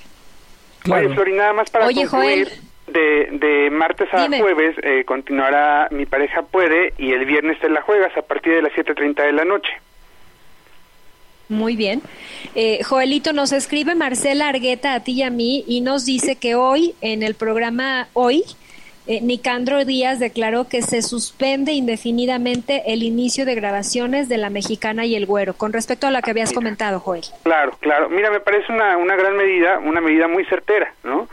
[0.87, 2.51] Oye, Flori, nada más para Oye, concluir,
[2.85, 7.81] de, de martes a jueves eh, continuará Mi Pareja Puede y el viernes te la
[7.81, 9.71] juegas a partir de las 7.30 de la noche.
[11.49, 12.01] Muy bien.
[12.55, 16.55] Eh, Joelito nos escribe Marcela Argueta a ti y a mí y nos dice que
[16.55, 18.43] hoy, en el programa Hoy,
[19.07, 25.05] eh, Nicandro Díaz declaró que se suspende indefinidamente el inicio de grabaciones de La Mexicana
[25.05, 27.23] y El Güero, con respecto a lo que habías comentado, Joel.
[27.43, 28.09] Claro, claro.
[28.09, 31.29] Mira, me parece una, una gran medida, una medida muy certera, ¿no?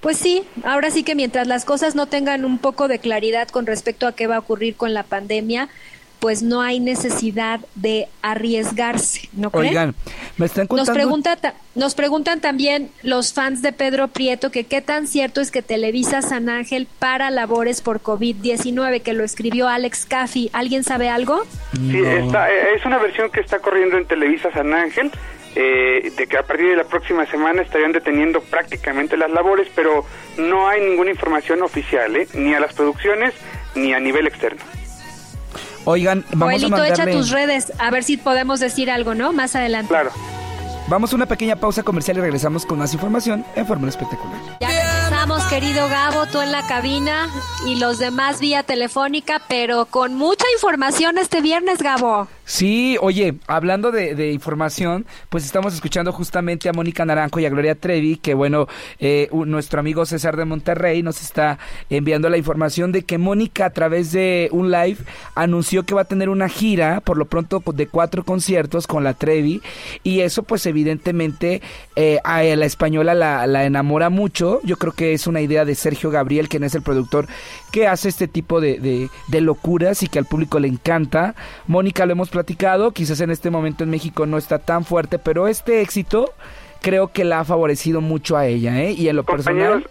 [0.00, 3.66] Pues sí, ahora sí que mientras las cosas no tengan un poco de claridad con
[3.66, 5.68] respecto a qué va a ocurrir con la pandemia,
[6.18, 9.68] pues no hay necesidad de arriesgarse, ¿no creen?
[9.68, 9.94] Oigan,
[10.36, 10.92] me están contando...
[10.92, 11.38] Nos, pregunta,
[11.74, 16.22] nos preguntan también los fans de Pedro Prieto que qué tan cierto es que Televisa
[16.22, 20.50] San Ángel para labores por COVID-19, que lo escribió Alex Caffi.
[20.52, 21.44] ¿Alguien sabe algo?
[21.72, 25.10] Sí, está, eh, es una versión que está corriendo en Televisa San Ángel.
[25.54, 30.04] Eh, de que a partir de la próxima semana estarían deteniendo prácticamente las labores, pero
[30.36, 32.28] no hay ninguna información oficial, ¿eh?
[32.34, 33.34] ni a las producciones
[33.74, 34.62] ni a nivel externo.
[35.90, 36.92] Oigan, vamos a mandarle...
[36.92, 39.32] echa tus redes, a ver si podemos decir algo, ¿no?
[39.32, 39.88] Más adelante.
[39.88, 40.10] Claro.
[40.86, 44.38] Vamos a una pequeña pausa comercial y regresamos con más información en Fórmula Espectacular.
[44.60, 44.68] Ya
[45.18, 47.28] regresamos, querido Gabo, tú en la cabina
[47.66, 52.28] y los demás vía telefónica, pero con mucha información este viernes, Gabo.
[52.48, 57.74] Sí, oye, hablando de, información, pues estamos escuchando justamente a Mónica Naranjo y a Gloria
[57.74, 58.68] Trevi, que bueno,
[59.00, 61.58] eh, nuestro amigo César de Monterrey nos está
[61.90, 64.96] enviando la información de que Mónica a través de un live
[65.34, 69.12] anunció que va a tener una gira, por lo pronto de cuatro conciertos con la
[69.12, 69.60] Trevi,
[70.02, 71.60] y eso pues evidentemente
[71.96, 76.10] eh, a la española la, enamora mucho, yo creo que es una idea de Sergio
[76.10, 77.26] Gabriel, quien es el productor
[77.72, 81.34] que hace este tipo de, de locuras y que al público le encanta.
[81.66, 85.48] Mónica lo hemos platicado, quizás en este momento en México no está tan fuerte, pero
[85.48, 86.32] este éxito
[86.80, 88.92] creo que la ha favorecido mucho a ella, ¿eh?
[88.92, 89.86] Y en lo personal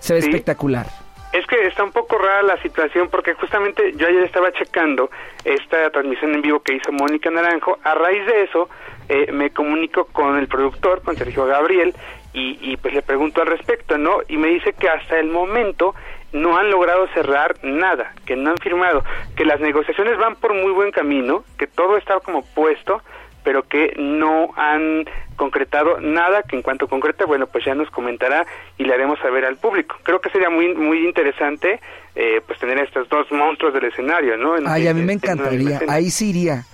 [0.00, 0.86] se ve espectacular.
[1.32, 5.10] Es que está un poco rara la situación porque justamente yo ayer estaba checando
[5.44, 7.78] esta transmisión en vivo que hizo Mónica Naranjo.
[7.84, 8.68] A raíz de eso
[9.08, 11.94] eh, me comunico con el productor, con Sergio Gabriel,
[12.32, 14.18] y, y pues le pregunto al respecto, ¿no?
[14.28, 15.94] Y me dice que hasta el momento
[16.32, 19.04] no han logrado cerrar nada, que no han firmado,
[19.36, 23.02] que las negociaciones van por muy buen camino, que todo está como puesto,
[23.44, 25.04] pero que no han
[25.36, 28.46] concretado nada, que en cuanto concrete, bueno, pues ya nos comentará
[28.78, 29.96] y le haremos saber al público.
[30.04, 31.80] Creo que sería muy muy interesante
[32.14, 34.54] eh, pues tener estos dos monstruos del escenario, ¿no?
[34.66, 36.64] Ay, a mí me encantaría, ahí sí iría,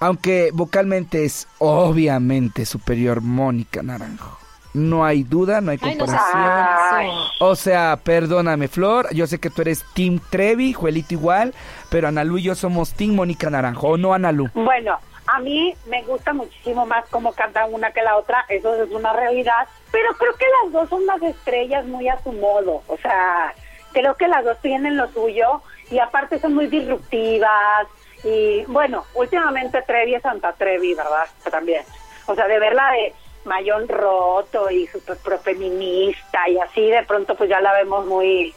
[0.00, 7.14] aunque vocalmente es obviamente superior Mónica Naranjo no hay duda, no hay comparación.
[7.40, 11.54] o sea, perdóname, Flor, yo sé que tú eres Team Trevi, Juelito igual,
[11.90, 14.48] pero Analú y yo somos Team Mónica Naranjo, ¿o no, Analú?
[14.54, 18.90] Bueno, a mí me gusta muchísimo más cómo canta una que la otra, eso es
[18.90, 22.96] una realidad, pero creo que las dos son las estrellas muy a su modo, o
[22.98, 23.54] sea,
[23.92, 27.86] creo que las dos tienen lo suyo y aparte son muy disruptivas
[28.24, 31.26] y bueno, últimamente Trevi es Santa Trevi, ¿verdad?
[31.50, 31.82] También.
[32.26, 37.48] O sea, de verla de mayón roto y súper profeminista y así de pronto pues
[37.48, 38.54] ya la vemos muy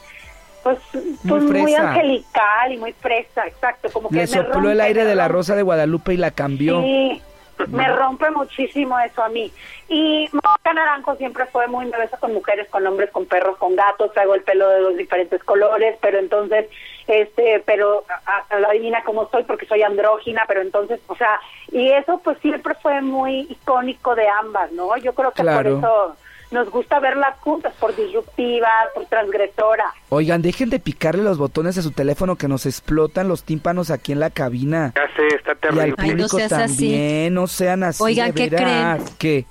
[0.64, 0.78] pues
[1.24, 5.28] muy, pues, angelical y muy fresa, exacto, como que le sopló el aire de la
[5.28, 6.82] rosa de Guadalupe y la cambió.
[6.82, 7.22] Sí,
[7.68, 9.52] Me rompe muchísimo eso a mí.
[9.88, 14.14] Y Mónica Naranjo siempre fue muy nerviosa con mujeres, con hombres, con perros, con gatos.
[14.14, 16.68] Traigo el pelo de los diferentes colores, pero entonces,
[17.12, 21.40] este, pero a, la adivina cómo soy porque soy andrógina, pero entonces, o sea,
[21.72, 24.96] y eso pues siempre fue muy icónico de ambas, ¿no?
[24.98, 26.16] Yo creo que por eso
[26.52, 29.94] nos gusta verlas juntas, por disruptivas, por transgresoras.
[30.10, 34.12] Oigan, dejen de picarle los botones a su teléfono que nos explotan los tímpanos aquí
[34.12, 34.94] en la cabina.
[34.96, 35.88] Ya sé, está terrible.
[35.88, 38.04] Y al público también, no sean así.
[38.04, 38.98] Oigan, ¿qué creen?
[39.18, 39.46] ¿Qué?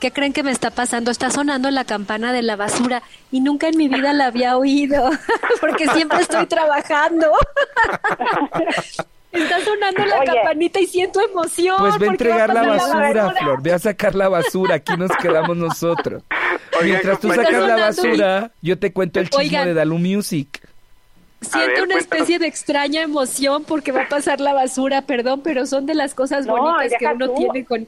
[0.00, 1.10] ¿Qué creen que me está pasando?
[1.10, 5.10] Está sonando la campana de la basura y nunca en mi vida la había oído,
[5.60, 7.30] porque siempre estoy trabajando.
[9.32, 11.76] Está sonando la campanita y siento emoción.
[11.78, 13.62] Pues ve a entregar la basura, Flor.
[13.62, 14.74] Ve a sacar la basura.
[14.74, 16.24] Aquí nos quedamos nosotros.
[16.82, 20.60] Mientras tú sacas la basura, yo te cuento el chisme de Dalu Music.
[21.42, 25.86] Siento una especie de extraña emoción porque va a pasar la basura, perdón, pero son
[25.86, 27.86] de las cosas bonitas que uno tiene con...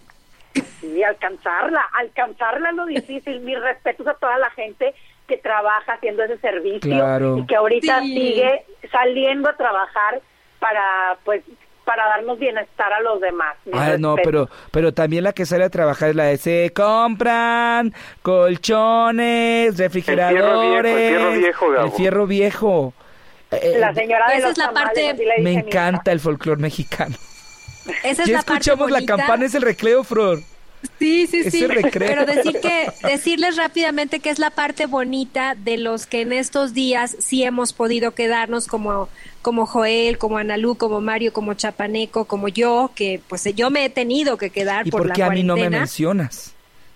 [0.82, 3.40] Y alcanzarla, alcanzarla es lo difícil.
[3.40, 4.94] Mis respetos a toda la gente
[5.26, 10.20] que trabaja haciendo ese servicio y que ahorita sigue saliendo a trabajar
[10.58, 11.42] para pues
[11.84, 13.56] para darnos bienestar a los demás.
[13.72, 17.92] Ah, no, pero pero también la que sale a trabajar es la de se compran
[18.22, 22.94] colchones, refrigeradores, el fierro viejo, el fierro viejo.
[23.50, 27.16] Eh, la señora de esa es la parte me encanta el folclor mexicano.
[28.02, 30.42] Esa es ya escuchamos la campana es el recreo, Flor.
[30.98, 31.66] Sí, sí, sí.
[31.92, 36.74] Pero decir que, decirles rápidamente que es la parte bonita de los que en estos
[36.74, 39.08] días sí hemos podido quedarnos como,
[39.42, 43.90] como Joel, como Analú, como Mario, como Chapaneco, como yo, que pues yo me he
[43.90, 46.54] tenido que quedar ¿Y por, por qué a mí no me mencionas?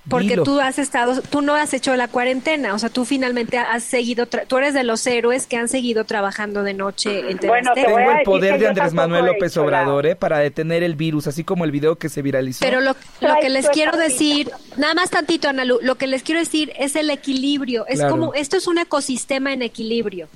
[0.09, 3.83] Porque tú has estado, tú no has hecho la cuarentena, o sea, tú finalmente has
[3.83, 7.99] seguido, tú eres de los héroes que han seguido trabajando de noche en Bueno, tengo
[7.99, 10.14] el poder de Andrés Manuel López Obrador, ¿eh?
[10.14, 12.61] Para detener el virus, así como el video que se viralizó.
[12.64, 16.40] Pero lo, lo que les quiero decir, nada más tantito, Ana lo que les quiero
[16.40, 20.29] decir es el equilibrio, es como, esto es un ecosistema en equilibrio.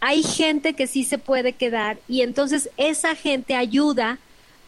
[0.00, 4.18] Hay gente que sí se puede quedar y entonces esa gente ayuda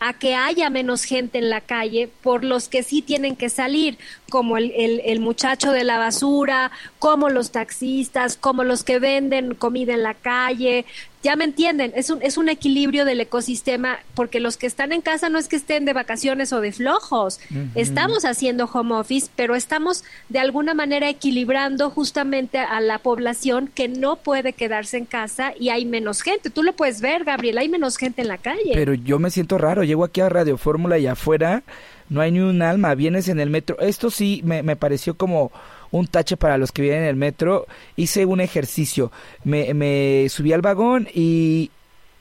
[0.01, 3.99] a que haya menos gente en la calle por los que sí tienen que salir,
[4.31, 9.95] como el, el, muchacho de la basura, como los taxistas, como los que venden comida
[9.95, 10.85] en la calle.
[11.23, 15.01] Ya me entienden, es un, es un equilibrio del ecosistema, porque los que están en
[15.01, 17.41] casa no es que estén de vacaciones o de flojos,
[17.75, 23.89] estamos haciendo home office, pero estamos de alguna manera equilibrando justamente a la población que
[23.89, 26.49] no puede quedarse en casa y hay menos gente.
[26.49, 28.71] Tú lo puedes ver, Gabriel, hay menos gente en la calle.
[28.75, 31.65] Pero yo me siento raro, llego aquí a Radio Fórmula y afuera
[32.09, 33.79] no hay ni un alma, vienes en el metro.
[33.81, 35.53] Esto sí me, me pareció como
[35.91, 37.67] un tache para los que vienen en el metro.
[37.97, 39.13] Hice un ejercicio,
[39.45, 41.71] me, me subí al vagón y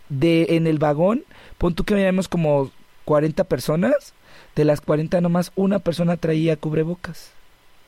[0.10, 1.24] de en el vagón,
[1.58, 2.72] pon tú que veníamos como
[3.06, 4.14] 40 personas,
[4.56, 7.32] de las 40 nomás una persona traía cubrebocas.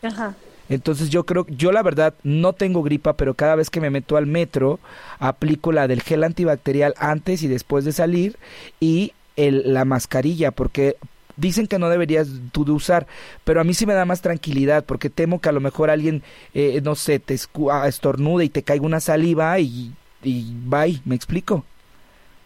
[0.02, 0.36] Ajá.
[0.70, 4.18] Entonces yo creo, yo la verdad no tengo gripa, pero cada vez que me meto
[4.18, 4.80] al metro
[5.18, 8.38] aplico la del gel antibacterial antes y después de salir
[8.80, 10.98] y el, la mascarilla, porque
[11.38, 13.08] dicen que no deberías tú de usar,
[13.44, 16.24] pero a mí sí me da más tranquilidad porque temo que a lo mejor alguien,
[16.54, 17.36] eh, no sé, te
[17.72, 21.64] ah, estornude y te caiga una saliva y, y bye, ¿me explico?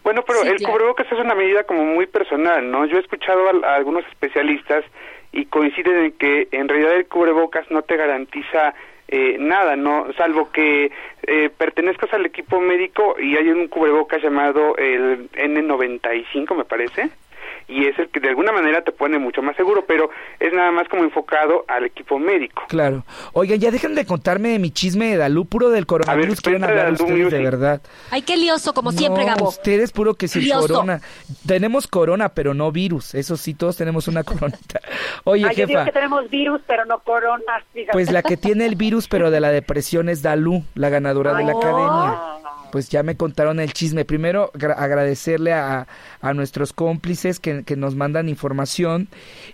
[0.03, 2.85] Bueno, pero el cubrebocas es una medida como muy personal, ¿no?
[2.85, 4.83] Yo he escuchado a, algunos especialistas
[5.31, 8.73] y coinciden en que en realidad el cubrebocas no te garantiza
[9.07, 10.91] eh, nada, no, salvo que
[11.23, 17.09] eh, pertenezcas al equipo médico y hay un cubrebocas llamado el N95, me parece,
[17.71, 20.71] y es el que de alguna manera te pone mucho más seguro, pero es nada
[20.71, 22.63] más como enfocado al equipo médico.
[22.67, 23.05] Claro.
[23.33, 26.91] Oigan, ya dejen de contarme de mi chisme de Dalú, puro del coronavirus, quieren hablar
[26.91, 27.81] ustedes de verdad.
[28.09, 29.47] Ay, qué lioso, como siempre, Gabo.
[29.47, 30.99] ustedes puro que sí, corona.
[31.47, 34.81] Tenemos corona, pero no virus, eso sí, todos tenemos una coronita.
[35.23, 35.61] Oye, Ay, jefa.
[35.61, 37.63] Yo digo que tenemos virus, pero no corona.
[37.91, 41.43] Pues la que tiene el virus, pero de la depresión es Dalú, la ganadora de
[41.45, 42.40] la academia
[42.71, 44.05] pues ya me contaron el chisme.
[44.05, 45.87] Primero, agradecerle a,
[46.21, 49.07] a, nuestros cómplices que, que, nos mandan información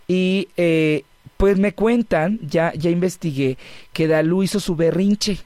[0.08, 1.04] y eh,
[1.38, 3.58] pues me cuentan, ya, ya investigué,
[3.94, 5.40] que Dalú hizo su berrinche.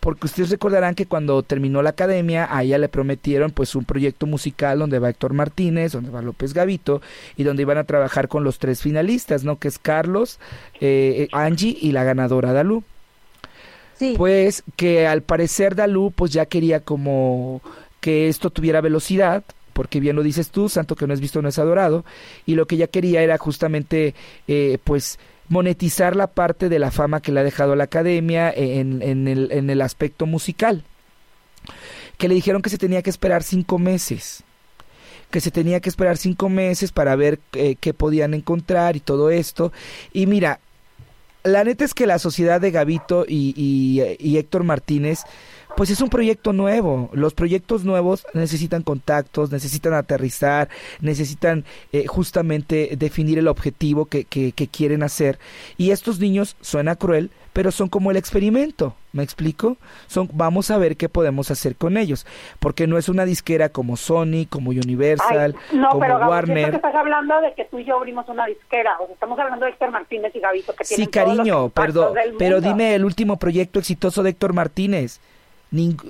[0.00, 4.26] Porque ustedes recordarán que cuando terminó la academia, a ella le prometieron pues un proyecto
[4.26, 7.02] musical donde va Héctor Martínez, donde va López Gavito
[7.36, 9.58] y donde iban a trabajar con los tres finalistas, ¿no?
[9.58, 10.40] Que es Carlos,
[10.80, 12.82] eh, Angie y la ganadora Dalú.
[14.16, 17.60] Pues que al parecer Dalú pues ya quería como
[18.00, 21.48] que esto tuviera velocidad, porque bien lo dices tú, santo que no es visto no
[21.48, 22.04] es adorado,
[22.46, 24.14] y lo que ella quería era justamente
[24.48, 29.02] eh, pues monetizar la parte de la fama que le ha dejado la academia en,
[29.02, 30.84] en, el, en el aspecto musical,
[32.16, 34.44] que le dijeron que se tenía que esperar cinco meses
[35.30, 39.30] que se tenía que esperar cinco meses para ver eh, qué podían encontrar y todo
[39.30, 39.72] esto.
[40.12, 40.58] Y mira,
[41.44, 43.54] la neta es que la sociedad de Gavito y,
[44.18, 45.24] y Héctor Martínez
[45.76, 47.10] pues es un proyecto nuevo.
[47.12, 50.68] Los proyectos nuevos necesitan contactos, necesitan aterrizar,
[51.00, 55.38] necesitan eh, justamente definir el objetivo que, que, quieren hacer.
[55.76, 59.76] Y estos niños, suena cruel, pero son como el experimento, ¿me explico?
[60.06, 62.26] Son, vamos a ver qué podemos hacer con ellos,
[62.58, 66.74] porque no es una disquera como Sony, como Universal, no, como pero, Warner.
[66.74, 69.72] estás hablando de que tú y yo abrimos una disquera, o sea, estamos hablando de
[69.72, 74.30] Héctor Martínez y Gavito que Sí, cariño, perdón, pero dime el último proyecto exitoso de
[74.30, 75.20] Héctor Martínez.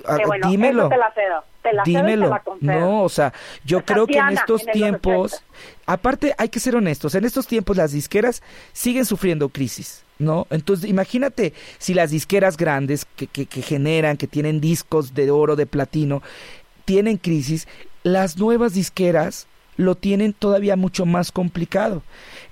[0.05, 0.89] Ah, dímelo.
[0.89, 1.43] Te la cedo.
[1.61, 2.29] Te la dímelo.
[2.29, 3.31] la no, o sea,
[3.63, 5.43] yo creo que en estos tiempos,
[5.93, 8.41] aparte hay que ser honestos, en estos tiempos las disqueras
[8.73, 10.03] siguen sufriendo crisis.
[10.19, 10.45] ¿No?
[10.51, 15.55] Entonces, imagínate si las disqueras grandes que, que, que generan, que tienen discos de oro,
[15.55, 16.21] de platino,
[16.85, 17.67] tienen crisis,
[18.03, 22.03] las nuevas disqueras lo tienen todavía mucho más complicado.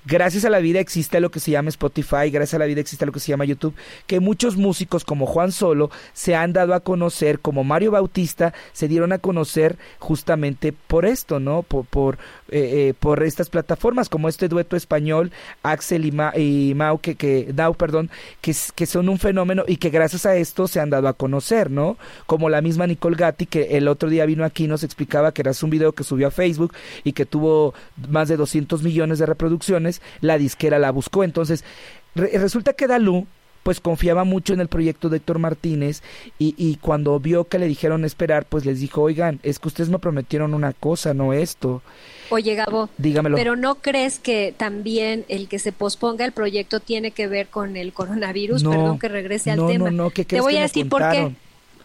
[0.06, 3.06] Gracias a la vida existe lo que se llama Spotify, gracias a la vida existe
[3.06, 3.74] lo que se llama YouTube,
[4.06, 8.88] que muchos músicos como Juan Solo se han dado a conocer, como Mario Bautista, se
[8.88, 11.62] dieron a conocer justamente por esto, ¿no?
[11.62, 12.14] Por, por,
[12.48, 15.32] eh, eh, por estas plataformas, como este dueto español,
[15.62, 18.10] Axel y, Mau, que, que, perdón,
[18.40, 21.70] que, que son un fenómeno y que gracias a esto se han dado a conocer,
[21.70, 21.98] ¿no?
[22.26, 25.42] Como la misma Nicole Gatti, que el otro día vino aquí y nos explicaba que
[25.42, 27.74] era un video que subió a Facebook y que tuvo
[28.08, 29.89] más de 200 millones de reproducciones,
[30.20, 31.24] la disquera la buscó.
[31.24, 31.64] Entonces,
[32.14, 33.26] resulta que Dalú
[33.62, 36.02] pues confiaba mucho en el proyecto de Héctor Martínez
[36.38, 39.90] y, y, cuando vio que le dijeron esperar, pues les dijo, oigan, es que ustedes
[39.90, 41.82] me prometieron una cosa, no esto.
[42.30, 43.36] Oye, Gabo, Dígamelo.
[43.36, 47.76] pero ¿no crees que también el que se posponga el proyecto tiene que ver con
[47.76, 48.64] el coronavirus?
[48.64, 49.90] Perdón que regrese al tema.
[49.90, 51.34] No, no, ¿qué Te voy a decir por qué.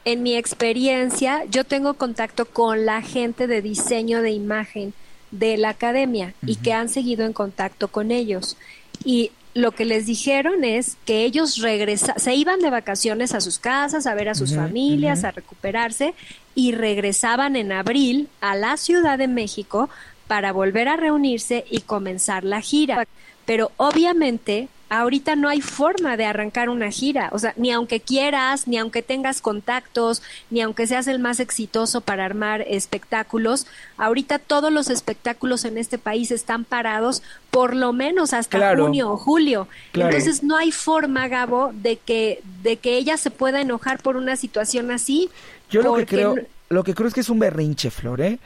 [0.05, 4.93] En mi experiencia, yo tengo contacto con la gente de diseño de imagen
[5.31, 8.57] de la academia y que han seguido en contacto con ellos.
[9.03, 13.57] Y lo que les dijeron es que ellos regresa se iban de vacaciones a sus
[13.57, 16.13] casas, a ver a sus familias, a recuperarse
[16.55, 19.89] y regresaban en abril a la Ciudad de México
[20.27, 23.07] para volver a reunirse y comenzar la gira.
[23.45, 28.67] Pero obviamente ahorita no hay forma de arrancar una gira, o sea, ni aunque quieras,
[28.67, 33.67] ni aunque tengas contactos, ni aunque seas el más exitoso para armar espectáculos,
[33.97, 39.17] ahorita todos los espectáculos en este país están parados por lo menos hasta junio o
[39.17, 39.67] julio.
[39.93, 44.35] Entonces no hay forma, Gabo, de que de que ella se pueda enojar por una
[44.35, 45.29] situación así.
[45.69, 46.35] Yo lo que creo
[46.69, 48.39] lo que creo es que es un berrinche, Flor, ¿eh?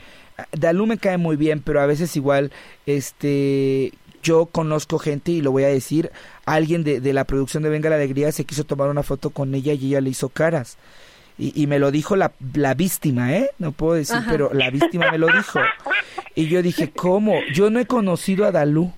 [0.52, 2.50] Dalú me cae muy bien, pero a veces igual,
[2.86, 6.10] este, yo conozco gente y lo voy a decir,
[6.44, 9.54] alguien de, de, la producción de Venga la Alegría se quiso tomar una foto con
[9.54, 10.76] ella y ella le hizo caras.
[11.38, 13.50] Y, y me lo dijo la, la víctima, ¿eh?
[13.58, 15.58] No puedo decir, pero la víctima me lo dijo.
[16.34, 17.40] Y yo dije, ¿cómo?
[17.54, 18.92] Yo no he conocido a Dalú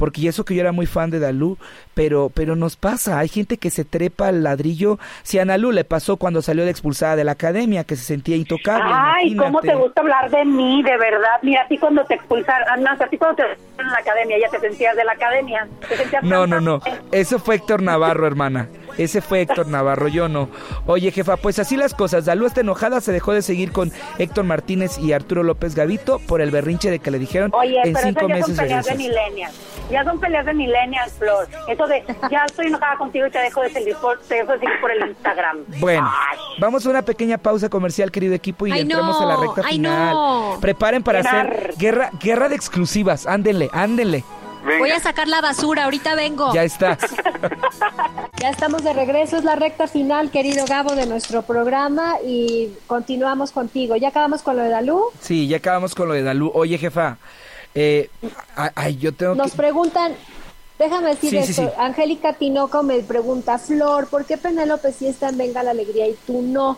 [0.00, 1.58] porque eso que yo era muy fan de Dalú,
[1.92, 4.98] pero, pero nos pasa, hay gente que se trepa al ladrillo.
[5.24, 8.34] Si a Analú le pasó cuando salió de expulsada de la academia, que se sentía
[8.36, 8.90] intocable.
[8.90, 11.38] Ay, ¿cómo te gusta hablar de mí, de verdad?
[11.42, 13.98] Mira, a ti cuando te expulsaron, ah, no, a ti cuando te expulsaron en la
[13.98, 15.68] academia, ya te sentías de la academia.
[16.22, 16.80] no, no, no,
[17.12, 18.68] eso fue Héctor Navarro, hermana.
[18.96, 20.48] Ese fue Héctor Navarro, yo no.
[20.86, 22.24] Oye, jefa, pues así las cosas.
[22.24, 26.40] Dalú está enojada, se dejó de seguir con Héctor Martínez y Arturo López Gavito por
[26.40, 29.54] el berrinche de que le dijeron Oye, en pero cinco ya meses son de millennials.
[29.90, 31.48] Ya son peleas de millennials, Flor.
[31.68, 34.60] Eso de, ya estoy enojada contigo y te dejo de seguir por, te dejo de
[34.60, 35.64] seguir por el Instagram.
[35.78, 36.10] Bueno,
[36.58, 40.16] vamos a una pequeña pausa comercial, querido equipo, y entramos a la recta final.
[40.60, 43.26] Preparen para hacer guerra, guerra de exclusivas.
[43.26, 44.24] Ándenle, ándenle.
[44.78, 46.52] Voy a sacar la basura, ahorita vengo.
[46.52, 46.98] Ya está.
[48.40, 53.52] ya estamos de regreso, es la recta final, querido Gabo, de nuestro programa y continuamos
[53.52, 53.96] contigo.
[53.96, 55.04] ¿Ya acabamos con lo de Dalú?
[55.20, 56.50] Sí, ya acabamos con lo de Dalú.
[56.54, 57.16] Oye, jefa,
[57.74, 58.10] eh,
[58.74, 60.12] ay, yo tengo Nos preguntan,
[60.78, 65.62] déjame decir esto, Angélica Tinoco me pregunta, Flor, ¿por qué Penélope sí está en Venga
[65.62, 66.76] la Alegría y tú no?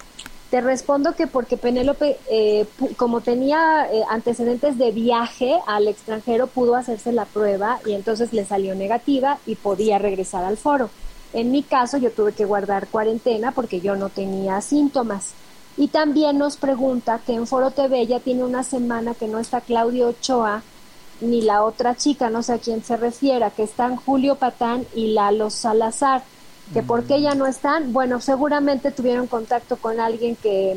[0.51, 6.77] Te respondo que porque Penélope, eh, como tenía eh, antecedentes de viaje al extranjero, pudo
[6.77, 10.91] hacerse la prueba y entonces le salió negativa y podía regresar al foro.
[11.33, 15.33] En mi caso, yo tuve que guardar cuarentena porque yo no tenía síntomas.
[15.79, 19.63] Y también nos pregunta que en Foro TV ya tiene una semana que no está
[19.63, 20.63] Claudio Ochoa
[21.23, 25.13] ni la otra chica, no sé a quién se refiera, que están Julio Patán y
[25.13, 26.23] Lalo Salazar
[26.73, 30.77] que por qué ya no están, bueno, seguramente tuvieron contacto con alguien que,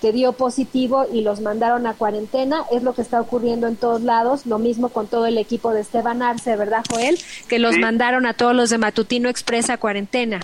[0.00, 4.02] que dio positivo y los mandaron a cuarentena, es lo que está ocurriendo en todos
[4.02, 7.16] lados, lo mismo con todo el equipo de Esteban Arce, ¿verdad Joel?
[7.48, 10.40] Que los mandaron a todos los de Matutino Express a cuarentena.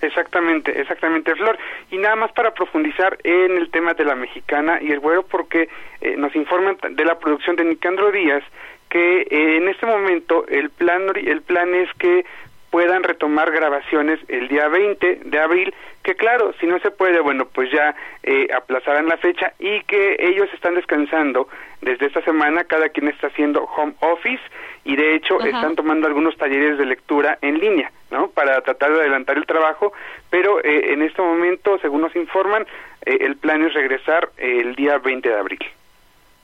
[0.00, 1.58] Exactamente, exactamente, Flor.
[1.90, 5.68] Y nada más para profundizar en el tema de la mexicana y el güero, porque
[6.00, 8.42] eh, nos informan de la producción de Nicandro Díaz
[8.90, 12.24] que eh, en este momento el plan, el plan es que
[12.70, 17.46] puedan retomar grabaciones el día 20 de abril, que claro, si no se puede, bueno,
[17.46, 21.48] pues ya eh, aplazarán la fecha y que ellos están descansando
[21.82, 24.42] desde esta semana, cada quien está haciendo home office
[24.84, 28.28] y de hecho están tomando algunos talleres de lectura en línea, ¿no?
[28.30, 29.92] Para tratar de adelantar el trabajo,
[30.30, 32.66] pero eh, en este momento, según nos informan,
[33.04, 35.60] eh, el plan es regresar el día 20 de abril.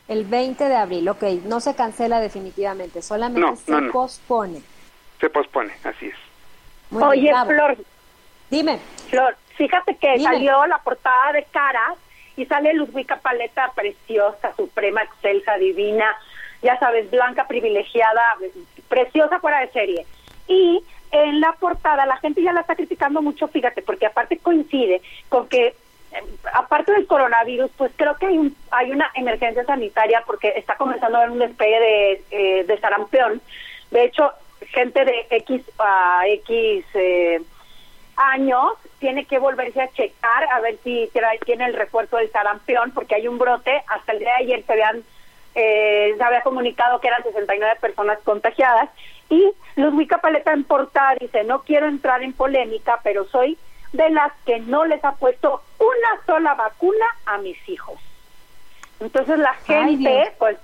[0.09, 4.63] El 20 de abril, ok, no se cancela definitivamente, solamente se pospone
[5.21, 6.15] se pospone, así es.
[6.91, 7.77] Oye, Flor.
[8.51, 8.79] Dime.
[9.11, 11.97] Flor, fíjate que salió la portada de Caras
[12.37, 16.15] y sale Ludwika Paleta preciosa, suprema, excelsa, divina,
[16.63, 18.37] ya sabes, blanca, privilegiada,
[18.89, 20.07] preciosa fuera de serie.
[20.47, 25.01] Y en la portada la gente ya la está criticando mucho, fíjate, porque aparte coincide
[25.29, 25.75] con que
[26.53, 31.19] aparte del coronavirus, pues creo que hay, un, hay una emergencia sanitaria porque está comenzando
[31.19, 33.41] a haber un despegue de, eh, de sarampión.
[33.91, 34.33] De hecho,
[34.69, 37.41] gente de X a X eh,
[38.17, 41.11] años tiene que volverse a checar a ver si
[41.45, 43.83] tiene el refuerzo del sarampión porque hay un brote.
[43.89, 45.05] Hasta el día de ayer se habían
[45.55, 48.91] eh, se había comunicado que eran 69 personas contagiadas
[49.31, 53.57] y Ludwika Paleta en portada dice no quiero entrar en polémica pero soy
[53.97, 57.99] de las que no les ha puesto una sola vacuna a mis hijos.
[59.01, 60.57] Entonces la gente, pues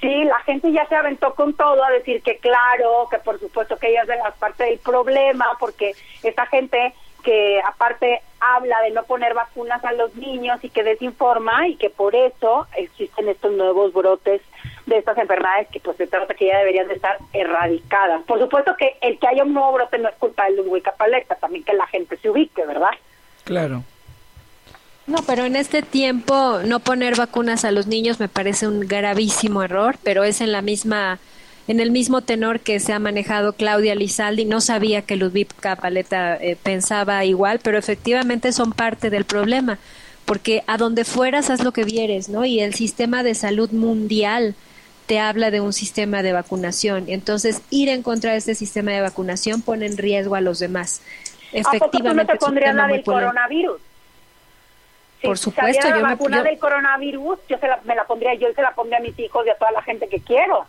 [0.00, 3.78] Sí, la gente ya se aventó con todo a decir que claro, que por supuesto
[3.78, 6.92] que ella es de la parte del problema, porque esta gente
[7.22, 11.88] que aparte habla de no poner vacunas a los niños y que desinforma y que
[11.88, 14.42] por eso existen estos nuevos brotes
[14.86, 18.22] de estas enfermedades que pues se trata que ya deberían de estar erradicadas.
[18.24, 21.36] Por supuesto que el que haya un nuevo brote no es culpa de Ludwig Paleta,
[21.36, 22.90] también que la gente se ubique, ¿verdad?
[23.44, 23.82] Claro.
[25.06, 29.62] No, pero en este tiempo no poner vacunas a los niños me parece un gravísimo
[29.62, 31.18] error, pero es en la misma
[31.66, 35.48] en el mismo tenor que se ha manejado Claudia Lizaldi, no sabía que Ludwig
[35.80, 39.78] Paleta eh, pensaba igual, pero efectivamente son parte del problema,
[40.26, 42.44] porque a donde fueras haz lo que vieres, ¿no?
[42.44, 44.54] Y el sistema de salud mundial
[45.06, 49.00] te habla de un sistema de vacunación, entonces ir en contra de este sistema de
[49.00, 51.02] vacunación pone en riesgo a los demás.
[51.52, 53.80] Efectivamente, ¿A poco tú no te la del coronavirus?
[55.22, 58.54] Por supuesto, yo la vacuna del coronavirus, yo se la, me la pondría yo y
[58.54, 60.66] se la pondría a mis hijos y a toda la gente que quiero.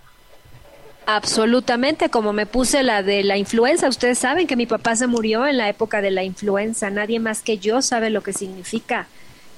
[1.07, 3.87] Absolutamente, como me puse la de la influenza.
[3.87, 6.89] Ustedes saben que mi papá se murió en la época de la influenza.
[6.89, 9.07] Nadie más que yo sabe lo que significa.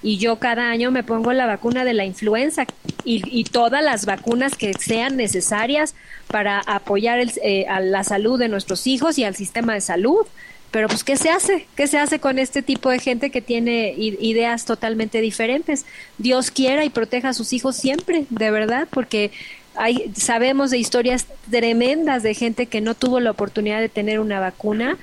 [0.03, 2.65] Y yo cada año me pongo la vacuna de la influenza
[3.03, 5.95] y, todas las vacunas que sean necesarias
[6.27, 10.25] para apoyar el, eh, a la salud de nuestros hijos y al sistema de salud.
[10.71, 11.65] Pero pues, ¿qué se hace?
[11.75, 15.85] ¿Qué se hace con este tipo de gente que tiene ideas totalmente diferentes?
[16.17, 19.31] Dios quiera y proteja a sus hijos siempre, de verdad, porque
[19.75, 24.39] hay, sabemos de historias tremendas de gente que no tuvo la oportunidad de tener una
[24.39, 24.97] vacuna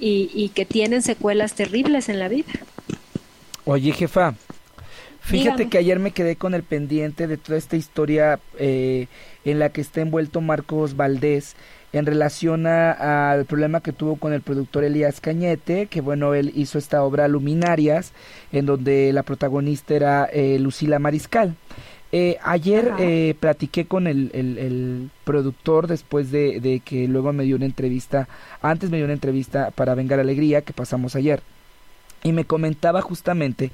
[0.00, 2.52] y, que tienen secuelas terribles en la vida.
[3.70, 4.34] Oye, jefa,
[5.20, 9.08] fíjate que ayer me quedé con el pendiente de toda esta historia eh,
[9.44, 11.54] en la que está envuelto Marcos Valdés
[11.92, 16.78] en relación al problema que tuvo con el productor Elías Cañete, que bueno, él hizo
[16.78, 18.14] esta obra Luminarias,
[18.52, 21.54] en donde la protagonista era eh, Lucila Mariscal.
[22.10, 27.56] Eh, ayer eh, platiqué con el, el, productor después de, de, que luego me dio
[27.56, 28.28] una entrevista,
[28.62, 31.42] antes me dio una entrevista para Vengar Alegría que pasamos ayer.
[32.22, 33.70] Y me comentaba justamente,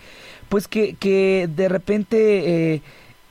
[0.48, 2.82] pues que, que de repente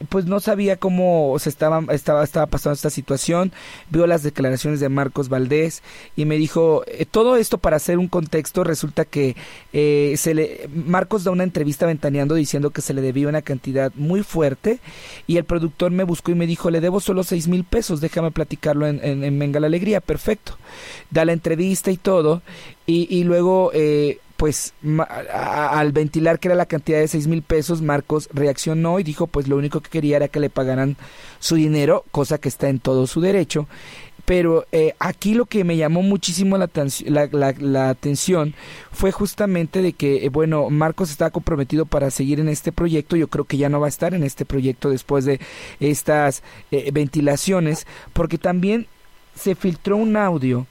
[0.10, 3.52] pues no sabía cómo se estaba, estaba, estaba pasando esta situación,
[3.90, 5.84] vio las declaraciones de Marcos Valdés
[6.16, 9.36] y me dijo, eh, todo esto para hacer un contexto, resulta que
[9.72, 13.92] eh, se le, Marcos da una entrevista ventaneando diciendo que se le debía una cantidad
[13.96, 14.80] muy fuerte
[15.28, 18.32] y el productor me buscó y me dijo, le debo solo seis mil pesos, déjame
[18.32, 20.58] platicarlo en, en, Venga la Alegría, perfecto.
[21.10, 22.42] Da la entrevista y todo
[22.86, 23.72] y, y luego...
[23.74, 29.04] Eh, pues al ventilar que era la cantidad de seis mil pesos, Marcos reaccionó y
[29.04, 30.98] dijo pues lo único que quería era que le pagaran
[31.40, 33.70] su dinero, cosa que está en todo su derecho.
[34.26, 36.70] Pero eh, aquí lo que me llamó muchísimo la,
[37.32, 38.54] la, atención
[38.92, 43.16] fue justamente de que, eh, bueno, Marcos estaba comprometido para seguir en este proyecto.
[43.16, 45.40] Yo creo que ya no va a estar en este proyecto después de
[45.80, 48.88] estas eh, ventilaciones, porque también
[49.36, 50.68] se filtró un audio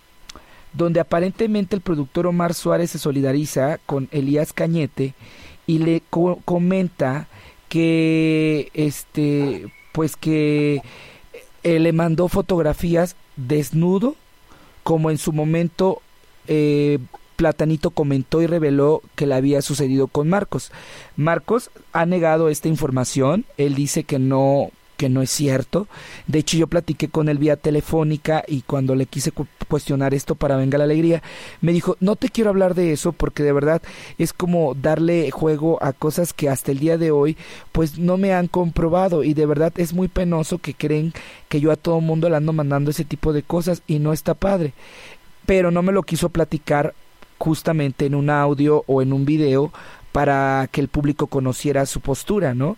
[0.72, 5.14] donde aparentemente el productor Omar Suárez se solidariza con Elías Cañete
[5.66, 6.02] y le
[6.44, 7.28] comenta
[7.68, 10.82] que este pues que
[11.62, 14.16] eh, le mandó fotografías desnudo
[14.82, 16.02] como en su momento
[16.48, 16.98] eh,
[17.36, 20.70] Platanito comentó y reveló que le había sucedido con Marcos.
[21.16, 24.70] Marcos ha negado esta información, él dice que no
[25.02, 25.88] que no es cierto.
[26.28, 29.32] De hecho, yo platiqué con él vía telefónica y cuando le quise
[29.66, 31.24] cuestionar esto para Venga la Alegría,
[31.60, 33.82] me dijo, no te quiero hablar de eso porque de verdad
[34.16, 37.36] es como darle juego a cosas que hasta el día de hoy
[37.72, 41.12] pues no me han comprobado y de verdad es muy penoso que creen
[41.48, 44.34] que yo a todo mundo le ando mandando ese tipo de cosas y no está
[44.34, 44.72] padre.
[45.46, 46.94] Pero no me lo quiso platicar
[47.38, 49.72] justamente en un audio o en un video
[50.12, 52.76] para que el público conociera su postura, ¿no?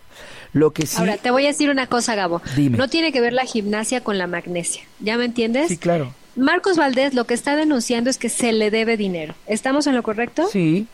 [0.55, 0.95] Lo que sí...
[0.99, 2.41] Ahora, te voy a decir una cosa, Gabo.
[2.55, 4.83] No tiene que ver la gimnasia con la magnesia.
[5.01, 5.67] ¿Ya me entiendes?
[5.67, 6.13] Sí, claro.
[6.37, 9.35] Marcos Valdés lo que está denunciando es que se le debe dinero.
[9.47, 10.47] ¿Estamos en lo correcto?
[10.49, 10.87] Sí.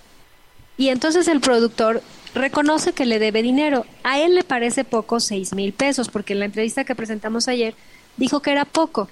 [0.77, 2.01] Y entonces el productor
[2.33, 3.85] reconoce que le debe dinero.
[4.01, 7.75] A él le parece poco seis mil pesos, porque en la entrevista que presentamos ayer
[8.17, 9.09] dijo que era poco.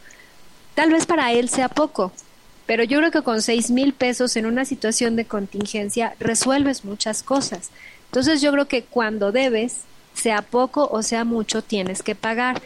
[0.74, 2.12] Tal vez para él sea poco,
[2.66, 7.22] pero yo creo que con seis mil pesos en una situación de contingencia resuelves muchas
[7.22, 7.70] cosas.
[8.06, 9.82] Entonces yo creo que cuando debes,
[10.14, 12.62] sea poco o sea mucho, tienes que pagar.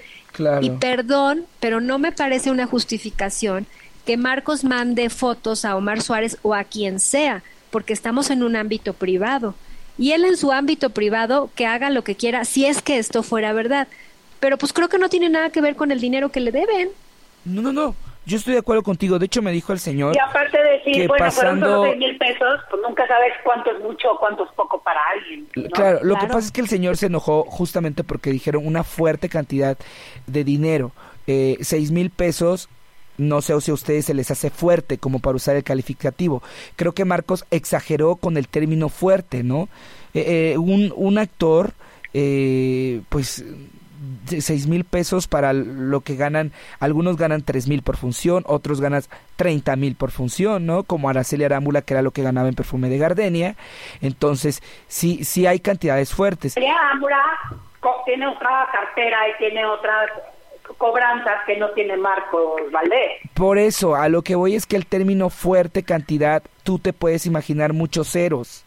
[0.62, 3.68] Y perdón, pero no me parece una justificación
[4.06, 8.56] que Marcos mande fotos a Omar Suárez o a quien sea, porque estamos en un
[8.56, 9.56] ámbito privado.
[9.98, 13.22] Y él en su ámbito privado que haga lo que quiera, si es que esto
[13.22, 13.88] fuera verdad.
[14.40, 16.90] Pero pues creo que no tiene nada que ver con el dinero que le deben.
[17.46, 17.96] No, no, no.
[18.26, 19.20] Yo estoy de acuerdo contigo.
[19.20, 20.16] De hecho, me dijo el señor.
[20.16, 21.66] Y aparte de decir, bueno, pasando...
[21.66, 25.00] fueron solo mil pesos, pues nunca sabes cuánto es mucho o cuánto es poco para
[25.14, 25.48] alguien.
[25.74, 29.30] Claro, lo que pasa es que el señor se enojó justamente porque dijeron una fuerte
[29.30, 29.78] cantidad
[30.28, 30.92] de dinero.
[31.28, 32.70] Eh, seis mil pesos
[33.18, 36.42] no sé si a ustedes se les hace fuerte como para usar el calificativo.
[36.76, 39.70] Creo que Marcos exageró con el término fuerte, ¿no?
[40.14, 41.74] Eh, eh, un, un actor,
[42.14, 43.46] eh, pues
[44.40, 49.04] seis mil pesos para lo que ganan, algunos ganan tres mil por función, otros ganan
[49.36, 50.84] treinta mil por función, ¿no?
[50.84, 53.56] Como Araceli Arámbula, que era lo que ganaba en perfume de Gardenia.
[54.02, 56.56] Entonces, sí, sí hay cantidades fuertes.
[56.58, 57.22] Arámbula
[58.06, 60.10] tiene otra cartera y tiene otras
[60.78, 63.22] cobranzas que no tiene Marco Valdés.
[63.34, 67.26] Por eso, a lo que voy es que el término fuerte cantidad, tú te puedes
[67.26, 68.64] imaginar muchos ceros.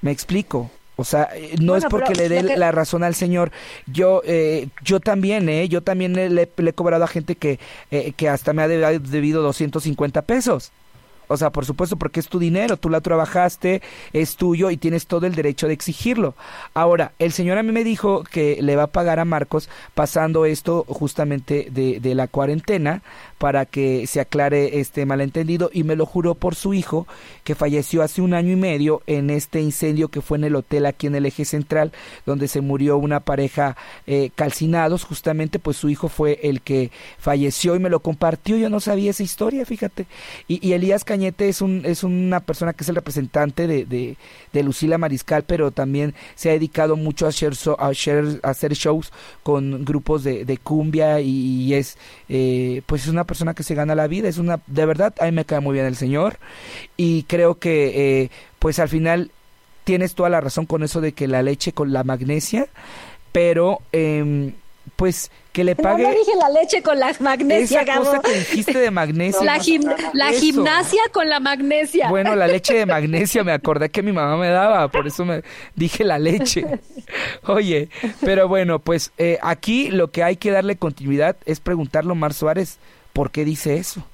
[0.00, 0.70] ¿Me explico?
[0.96, 3.50] O sea, eh, no es porque le dé la razón al señor.
[3.86, 5.68] Yo, eh, yo también, ¿eh?
[5.68, 7.58] Yo también le, he cobrado a gente que,
[7.90, 10.72] eh, que hasta me ha debido 250 pesos.
[11.26, 13.82] O sea, por supuesto, porque es tu dinero, tú la trabajaste,
[14.12, 16.34] es tuyo y tienes todo el derecho de exigirlo.
[16.74, 20.44] Ahora, el señor a mí me dijo que le va a pagar a Marcos pasando
[20.44, 23.02] esto justamente de, de la cuarentena
[23.44, 27.06] para que se aclare este malentendido y me lo juró por su hijo
[27.44, 30.86] que falleció hace un año y medio en este incendio que fue en el hotel
[30.86, 31.92] aquí en el eje central
[32.24, 33.76] donde se murió una pareja
[34.06, 35.04] eh, calcinados.
[35.04, 38.56] Justamente pues su hijo fue el que falleció y me lo compartió.
[38.56, 40.06] Yo no sabía esa historia fíjate.
[40.48, 44.96] Y, Elías Cañete es un es una persona que es el representante de, de, Lucila
[44.96, 50.46] Mariscal pero también se ha dedicado mucho a hacer, a, hacer shows con grupos de,
[50.46, 51.98] de cumbia y, es
[52.30, 55.24] eh, pues es una persona que se gana la vida, es una, de verdad, a
[55.26, 56.38] mí me cae muy bien el Señor
[56.96, 59.30] y creo que eh, pues al final
[59.84, 62.68] tienes toda la razón con eso de que la leche con la magnesia,
[63.32, 64.52] pero eh,
[64.96, 66.02] pues que le pague.
[66.02, 69.40] No, dije la leche con la magnesia, Esa cosa que dijiste de magnesia.
[69.44, 69.60] la,
[70.12, 72.08] la gimnasia con la magnesia.
[72.08, 75.42] Bueno, la leche de magnesia me acordé que mi mamá me daba, por eso me
[75.76, 76.64] dije la leche.
[77.44, 77.88] Oye,
[78.20, 82.34] pero bueno, pues eh, aquí lo que hay que darle continuidad es preguntarle a Omar
[82.34, 82.78] Suárez
[83.14, 84.04] por qué dice eso.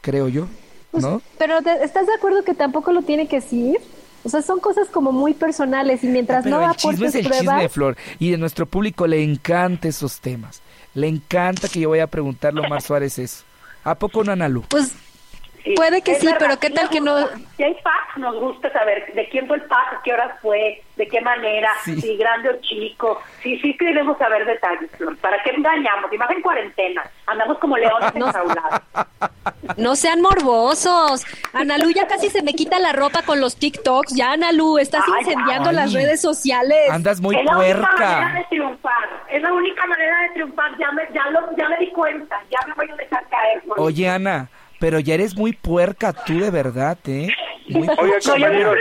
[0.00, 0.48] Creo yo,
[0.90, 1.22] pues, ¿no?
[1.38, 3.78] pero ¿estás de acuerdo que tampoco lo tiene que decir?
[4.24, 7.62] O sea, son cosas como muy personales y mientras no el chisme es el chisme
[7.62, 10.60] de Flor y de nuestro público le encanta esos temas.
[10.94, 13.44] Le encanta que yo vaya a preguntarle a Omar Suárez eso.
[13.84, 14.62] ¿A poco no, Analu?
[14.68, 14.92] Pues
[15.76, 17.26] Puede que sí, pero ¿qué tal que no?
[17.56, 21.06] Si hay fax, nos gusta saber de quién fue el fax, qué hora fue, de
[21.06, 23.20] qué manera, si grande o chico.
[23.42, 24.90] Sí, sí queremos saber detalles,
[25.20, 26.12] ¿Para qué engañamos?
[26.12, 28.80] Imagen en cuarentena, andamos como leones no, enjaulados.
[29.76, 31.24] No sean morbosos.
[31.52, 34.14] Analu ya casi se me quita la ropa con los TikToks.
[34.14, 36.90] Ya, Analu, estás incendiando las redes sociales.
[36.90, 37.50] Andas muy puerca.
[37.50, 39.08] Es la única manera de triunfar.
[39.30, 40.78] Es la única manera de triunfar.
[40.78, 42.40] Ya me, ya, lo, ya me di cuenta.
[42.50, 43.62] Ya me voy a dejar caer.
[43.76, 44.48] Oye, Ana
[44.80, 47.28] pero ya eres muy puerca tú de verdad, ¿eh?
[47.68, 48.74] Muy Oiga, compañero,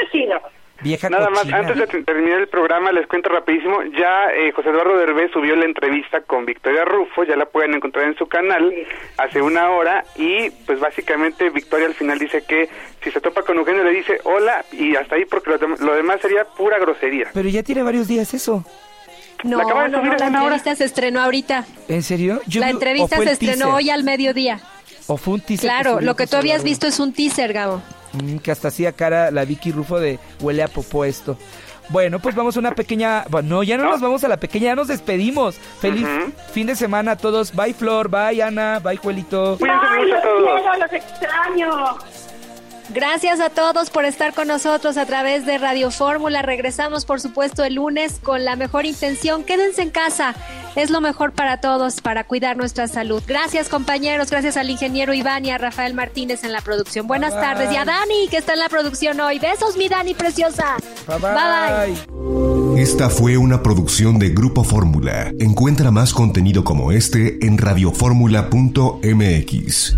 [0.82, 4.98] Vieja Nada más, antes de terminar el programa, les cuento rapidísimo, ya eh, José Eduardo
[4.98, 8.74] Derbez subió la entrevista con Victoria Rufo, ya la pueden encontrar en su canal
[9.18, 12.70] hace una hora y pues básicamente Victoria al final dice que
[13.04, 16.46] si se topa con Eugenio le dice hola y hasta ahí porque lo, demás sería
[16.46, 17.28] pura grosería.
[17.34, 18.64] Pero ya tiene varios días eso.
[19.44, 21.66] No, no, no, la entrevista se estrenó ahorita.
[21.90, 22.42] ¿En serio?
[22.56, 24.60] la entrevista se estrenó hoy al mediodía.
[25.10, 25.70] O fue un teaser.
[25.70, 27.82] Claro, lo que tú habías visto es un teaser, Gabo.
[28.14, 31.36] Mm, que hasta hacía cara la Vicky Rufo de huele a popó esto.
[31.90, 33.26] Bueno, pues vamos a una pequeña...
[33.30, 35.56] Bueno, no, ya no, nos vamos a la pequeña, ya nos despedimos.
[35.56, 36.06] Feliz
[36.52, 37.56] fin de semana a todos.
[37.56, 38.10] Bye, Flor.
[38.10, 38.78] Bye, Ana.
[38.78, 39.58] Bye, Juelito.
[39.58, 39.72] Bye,
[40.06, 41.98] los quiero, los extraño.
[42.94, 46.42] Gracias a todos por estar con nosotros a través de Radio Fórmula.
[46.42, 49.44] Regresamos, por supuesto, el lunes con la mejor intención.
[49.44, 50.34] Quédense en casa.
[50.76, 53.22] Es lo mejor para todos, para cuidar nuestra salud.
[53.28, 54.32] Gracias, compañeros.
[54.32, 57.06] Gracias al ingeniero Iván y a Rafael Martínez en la producción.
[57.06, 57.72] Buenas tardes.
[57.72, 59.38] Y a Dani, que está en la producción hoy.
[59.38, 60.78] Besos, mi Dani preciosa.
[61.08, 61.20] bye.
[61.20, 61.94] bye.
[61.94, 62.82] bye.
[62.82, 65.32] Esta fue una producción de Grupo Fórmula.
[65.40, 69.98] Encuentra más contenido como este en radioformula.mx.